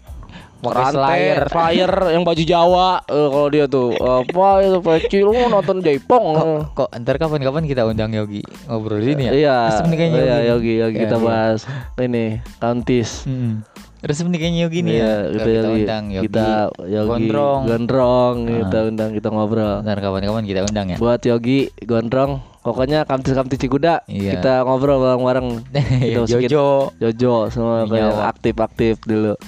Pakai 0.65 0.81
Rantai, 0.81 0.97
slayer. 0.97 1.43
flyer 1.47 1.93
yang 2.11 2.23
baju 2.23 2.43
Jawa 2.43 2.89
eh, 3.05 3.29
kalau 3.29 3.49
dia 3.49 3.65
tuh 3.67 3.89
apa 3.95 4.47
itu 4.61 4.79
peci 4.81 5.19
lu 5.21 5.33
nonton 5.45 5.79
Jaipong 5.79 6.25
eh. 6.35 6.61
Kok 6.71 6.89
ntar 6.97 7.17
kapan-kapan 7.17 7.65
kita 7.65 7.85
undang 7.85 8.11
Yogi 8.11 8.41
ngobrol 8.65 8.99
ini 8.99 9.29
ya? 9.29 9.33
Iya, 9.33 9.57
Resep 9.69 9.87
nikahnya 9.87 10.17
iya, 10.17 10.37
Yogi. 10.47 10.49
Yogi, 10.49 10.73
Yogi 10.75 10.97
Iya, 10.97 11.05
kita 11.05 11.17
iya. 11.17 11.23
bahas 11.23 11.61
ini 11.97 12.25
Kantis. 12.57 13.11
Hmm. 13.25 13.61
Resep 14.01 14.27
nikahnya 14.27 14.59
Yogi 14.63 14.81
nih 14.81 14.93
Iya, 14.95 15.05
ya. 15.05 15.17
kita, 15.31 15.45
kita 15.47 15.69
undang 15.71 16.05
Yogi. 16.11 16.25
kita 16.27 16.47
Yogi 16.83 17.09
Gondrong. 17.09 17.61
Gondrong, 17.65 18.35
kita 18.45 18.79
undang 18.87 19.11
kita 19.13 19.29
ngobrol. 19.29 19.75
Ntar 19.81 19.99
kapan-kapan 19.99 20.45
kita 20.45 20.61
undang 20.63 20.87
ya. 20.87 20.97
Buat 20.97 21.21
Yogi 21.23 21.59
Gondrong, 21.81 22.33
pokoknya 22.61 23.05
Kamtis-kamtis 23.05 23.57
Cikuda, 23.59 24.05
Iya. 24.05 24.37
kita 24.37 24.53
ngobrol 24.63 25.01
bareng-bareng. 25.01 25.49
Kita 26.05 26.21
sedikit- 26.23 26.53
Jojo. 26.53 26.69
Jojo 26.99 27.35
semua 27.49 27.85
kayak 27.85 28.13
aktif-aktif 28.29 29.01
dulu. 29.03 29.41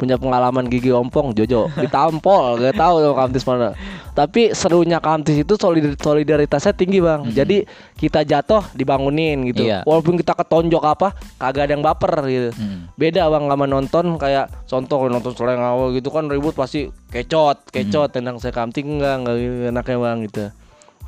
Punya 0.00 0.16
pengalaman 0.16 0.64
gigi 0.72 0.88
ompong 0.88 1.36
Jojo 1.36 1.68
ditampol 1.76 2.56
gak 2.64 2.80
tahu 2.80 3.04
sama 3.04 3.14
Kamtis 3.20 3.44
mana. 3.44 3.68
Tapi 4.16 4.56
serunya 4.56 4.96
Kamtis 4.96 5.36
itu 5.36 5.60
solid- 5.60 6.00
solidaritasnya 6.00 6.72
tinggi 6.72 7.04
bang. 7.04 7.28
Jadi 7.28 7.68
kita 8.00 8.24
jatuh 8.24 8.64
dibangunin 8.72 9.44
gitu. 9.52 9.68
Iya. 9.68 9.84
Walaupun 9.84 10.16
kita 10.16 10.32
ketonjok 10.32 10.80
apa, 10.80 11.12
kagak 11.36 11.68
ada 11.68 11.72
yang 11.76 11.84
baper 11.84 12.12
gitu. 12.24 12.50
Hmm. 12.56 12.88
Beda 12.96 13.28
bang 13.28 13.44
sama 13.44 13.64
nonton 13.68 14.16
kayak 14.16 14.48
contoh 14.64 14.98
nonton 15.12 15.36
seleng 15.36 15.60
awal 15.60 15.92
gitu 15.92 16.08
kan 16.08 16.24
ribut 16.32 16.56
pasti 16.56 16.88
kecot, 17.12 17.68
kecot 17.68 18.08
tendang 18.08 18.40
saya 18.40 18.56
kamting 18.56 18.96
enggak 18.96 19.20
enggak 19.20 19.36
gitu, 19.36 19.56
enaknya 19.68 19.96
bang 20.00 20.18
gitu. 20.24 20.44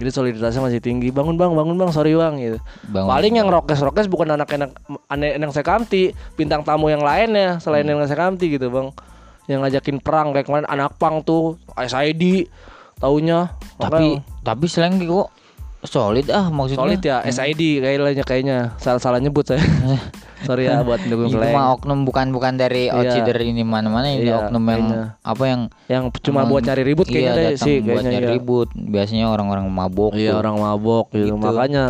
Jadi 0.00 0.10
solidaritasnya 0.10 0.62
masih 0.64 0.80
tinggi. 0.80 1.12
Bangun 1.12 1.36
bang, 1.36 1.52
bangun 1.52 1.76
bang, 1.76 1.90
sorry 1.92 2.16
bang 2.16 2.34
gitu. 2.40 2.58
Bangun. 2.88 3.08
Paling 3.12 3.32
yang 3.38 3.48
rokes-rokes 3.52 4.08
bukan 4.08 4.34
anak-anak 4.34 4.72
aneh 5.12 5.36
yang 5.36 5.52
sekamti, 5.52 6.16
bintang 6.34 6.64
tamu 6.64 6.88
yang 6.88 7.04
lainnya 7.04 7.60
selain 7.60 7.84
yang 7.84 8.00
sekamti 8.08 8.48
gitu 8.52 8.72
bang. 8.72 8.88
Yang 9.50 9.58
ngajakin 9.68 9.96
perang 10.00 10.30
kayak 10.32 10.46
kemarin 10.48 10.66
anak 10.70 10.96
pang 10.96 11.20
tuh, 11.20 11.60
SID, 11.76 12.48
taunya. 13.02 13.52
Tapi 13.76 14.22
tapi 14.40 14.64
selain 14.70 14.96
kok 15.02 15.41
solid 15.82 16.26
ah 16.28 16.46
maksudnya. 16.46 16.80
solid 16.80 17.00
ya, 17.00 17.16
SID 17.24 17.60
kayaknya 17.78 18.22
kayaknya 18.22 18.58
salah-salah 18.76 19.18
nyebut 19.18 19.44
saya. 19.44 19.62
Sorry 20.42 20.66
ya 20.66 20.82
buat 20.82 20.98
dukung 21.00 21.30
Itu 21.30 21.38
Slang. 21.38 21.54
mah 21.54 21.70
oknum 21.72 22.02
bukan 22.02 22.30
bukan 22.30 22.54
dari 22.56 22.86
Iya. 22.86 22.98
outsider 23.14 23.38
ini 23.40 23.62
mana-mana 23.62 24.10
ini 24.10 24.26
Iya, 24.26 24.42
oknum 24.42 24.58
yang 24.60 24.82
kayaknya. 24.84 25.02
apa 25.22 25.44
yang 25.46 25.60
Yang 25.86 26.04
cuma 26.20 26.42
emang- 26.42 26.50
buat 26.50 26.62
cari 26.64 26.82
ribut 26.82 27.06
kayaknya 27.06 27.30
iya, 27.32 27.38
deh 27.38 27.50
sih 27.56 27.76
buat 27.78 27.86
kayaknya 28.00 28.10
nyari 28.12 28.26
ya. 28.26 28.32
ribut. 28.34 28.68
Biasanya 28.74 29.26
orang-orang 29.28 29.66
mabok. 29.68 30.10
Iya 30.12 30.30
tuh. 30.30 30.38
orang 30.40 30.56
mabok 30.56 31.06
gitu. 31.10 31.30
Gitu. 31.30 31.38
Makanya 31.38 31.84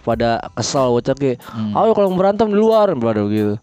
pada 0.00 0.30
kesel 0.54 0.86
bocah 0.90 1.12
kayak, 1.12 1.44
Hmm. 1.46 1.76
ayo 1.76 1.92
kalau 1.92 2.08
berantem 2.10 2.48
di 2.48 2.56
luar 2.56 2.88
pada 2.94 3.20
gitu. 3.22 3.60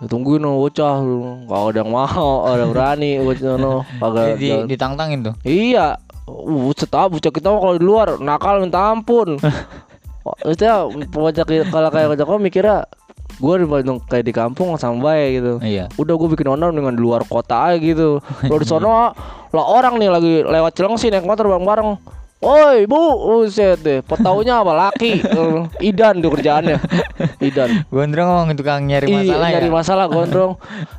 Tungguin 0.00 0.38
no 0.38 0.54
bocah. 0.56 1.02
Kalau 1.44 1.66
ada 1.66 1.82
yang 1.82 1.90
mau, 1.90 2.46
ada 2.46 2.62
berani 2.64 3.18
bocah 3.18 3.58
no. 3.58 3.82
Kagak 3.98 4.38
ditantangin 4.70 5.26
tuh. 5.26 5.34
Iya. 5.42 5.98
Uh, 6.28 6.68
buset 6.68 6.92
ah 6.92 7.08
bocah 7.08 7.32
kita 7.32 7.48
mah 7.48 7.60
kalau 7.64 7.74
di 7.80 7.84
luar 7.84 8.08
nakal 8.20 8.60
minta 8.60 8.92
ampun. 8.92 9.40
Maksudnya 10.44 10.84
bocah 11.08 11.44
kalau 11.72 11.88
kayak 11.88 12.08
bocah 12.12 12.26
kau 12.28 12.36
mikirnya 12.36 12.76
gue 13.38 13.54
di 13.62 13.66
Bandung 13.70 14.02
kayak 14.02 14.24
di 14.28 14.34
kampung 14.34 14.76
sama 14.76 15.00
baik 15.08 15.28
gitu. 15.40 15.52
Iya. 15.64 15.88
Udah 15.96 16.14
gue 16.20 16.28
bikin 16.36 16.52
onar 16.52 16.74
dengan 16.74 16.92
di 16.92 17.00
luar 17.00 17.24
kota 17.24 17.72
aja 17.72 17.80
gitu. 17.80 18.20
Kalau 18.20 18.60
di 18.60 18.68
sono 18.68 19.14
lah 19.48 19.64
orang 19.64 19.96
nih 19.96 20.10
lagi 20.12 20.32
lewat 20.44 20.76
Cilengsi 20.76 21.08
naik 21.08 21.24
motor 21.24 21.48
bareng-bareng. 21.48 21.96
Woi 22.38 22.86
bu, 22.86 23.18
buset 23.18 23.82
deh. 23.82 23.98
Petaunya 23.98 24.62
apa 24.62 24.70
laki? 24.70 25.18
Eh, 25.26 25.90
Idan 25.90 26.22
tuh 26.22 26.30
kerjaannya. 26.30 26.78
Idan. 27.42 27.82
Gondrong 27.90 28.46
emang 28.46 28.54
tukang 28.54 28.86
nyari 28.86 29.10
Iya, 29.10 29.18
masalah 29.26 29.48
nyari 29.50 29.66
ya. 29.66 29.74
masalah 29.74 30.06
gondrong. 30.06 30.52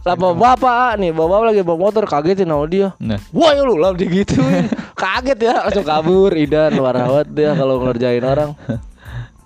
Lah 0.04 0.16
bapak 0.20 1.00
nih, 1.00 1.16
bapak 1.16 1.40
lagi 1.48 1.62
bawa 1.64 1.80
motor 1.80 2.04
kagetin 2.04 2.44
sama 2.44 2.68
dia. 2.68 2.92
Nah, 3.00 3.24
Wah 3.32 3.56
ya 3.56 3.64
lu 3.64 3.80
lah 3.80 3.96
digituin 3.96 4.68
Kaget 5.00 5.40
ya 5.40 5.54
langsung 5.64 5.88
kabur 5.88 6.36
Idan 6.36 6.76
Parah 6.76 7.08
banget 7.08 7.28
dia 7.32 7.52
kalau 7.56 7.80
ngerjain 7.80 8.20
orang 8.22 8.52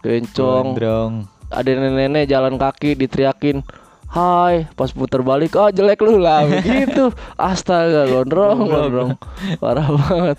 Kencong 0.02 0.74
Gondrong. 0.74 1.14
Ada 1.54 1.70
nenek-nenek 1.70 2.26
jalan 2.26 2.58
kaki 2.58 2.98
diteriakin 2.98 3.62
Hai 4.10 4.66
Pas 4.74 4.90
puter 4.90 5.22
balik 5.22 5.54
Oh 5.54 5.70
jelek 5.70 6.02
lu 6.02 6.18
lah 6.18 6.42
Begitu 6.44 7.14
Astaga 7.38 8.10
gondrong 8.10 8.66
gondrong 8.66 9.12
Parah 9.58 9.86
banget 9.86 10.38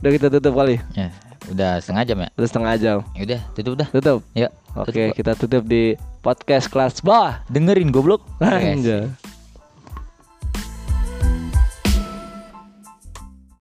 Udah 0.00 0.10
kita 0.12 0.26
tutup 0.28 0.52
kali 0.56 0.76
Ya, 0.92 1.08
udah 1.48 1.80
setengah 1.80 2.02
jam 2.04 2.16
ya. 2.20 2.28
Udah 2.36 2.48
setengah 2.48 2.72
jam 2.76 2.96
Ya 3.16 3.22
udah, 3.24 3.40
tutup 3.56 3.72
dah. 3.80 3.88
Tutup 3.88 4.18
Yuk. 4.36 4.52
Oke 4.76 4.92
tutup. 4.92 5.16
kita 5.16 5.32
tutup 5.36 5.62
di 5.64 5.96
podcast 6.20 6.66
kelas 6.68 7.00
bawah 7.00 7.40
Dengerin 7.48 7.88
goblok. 7.88 8.20
Yes. 8.40 8.76
Anjay 8.76 9.04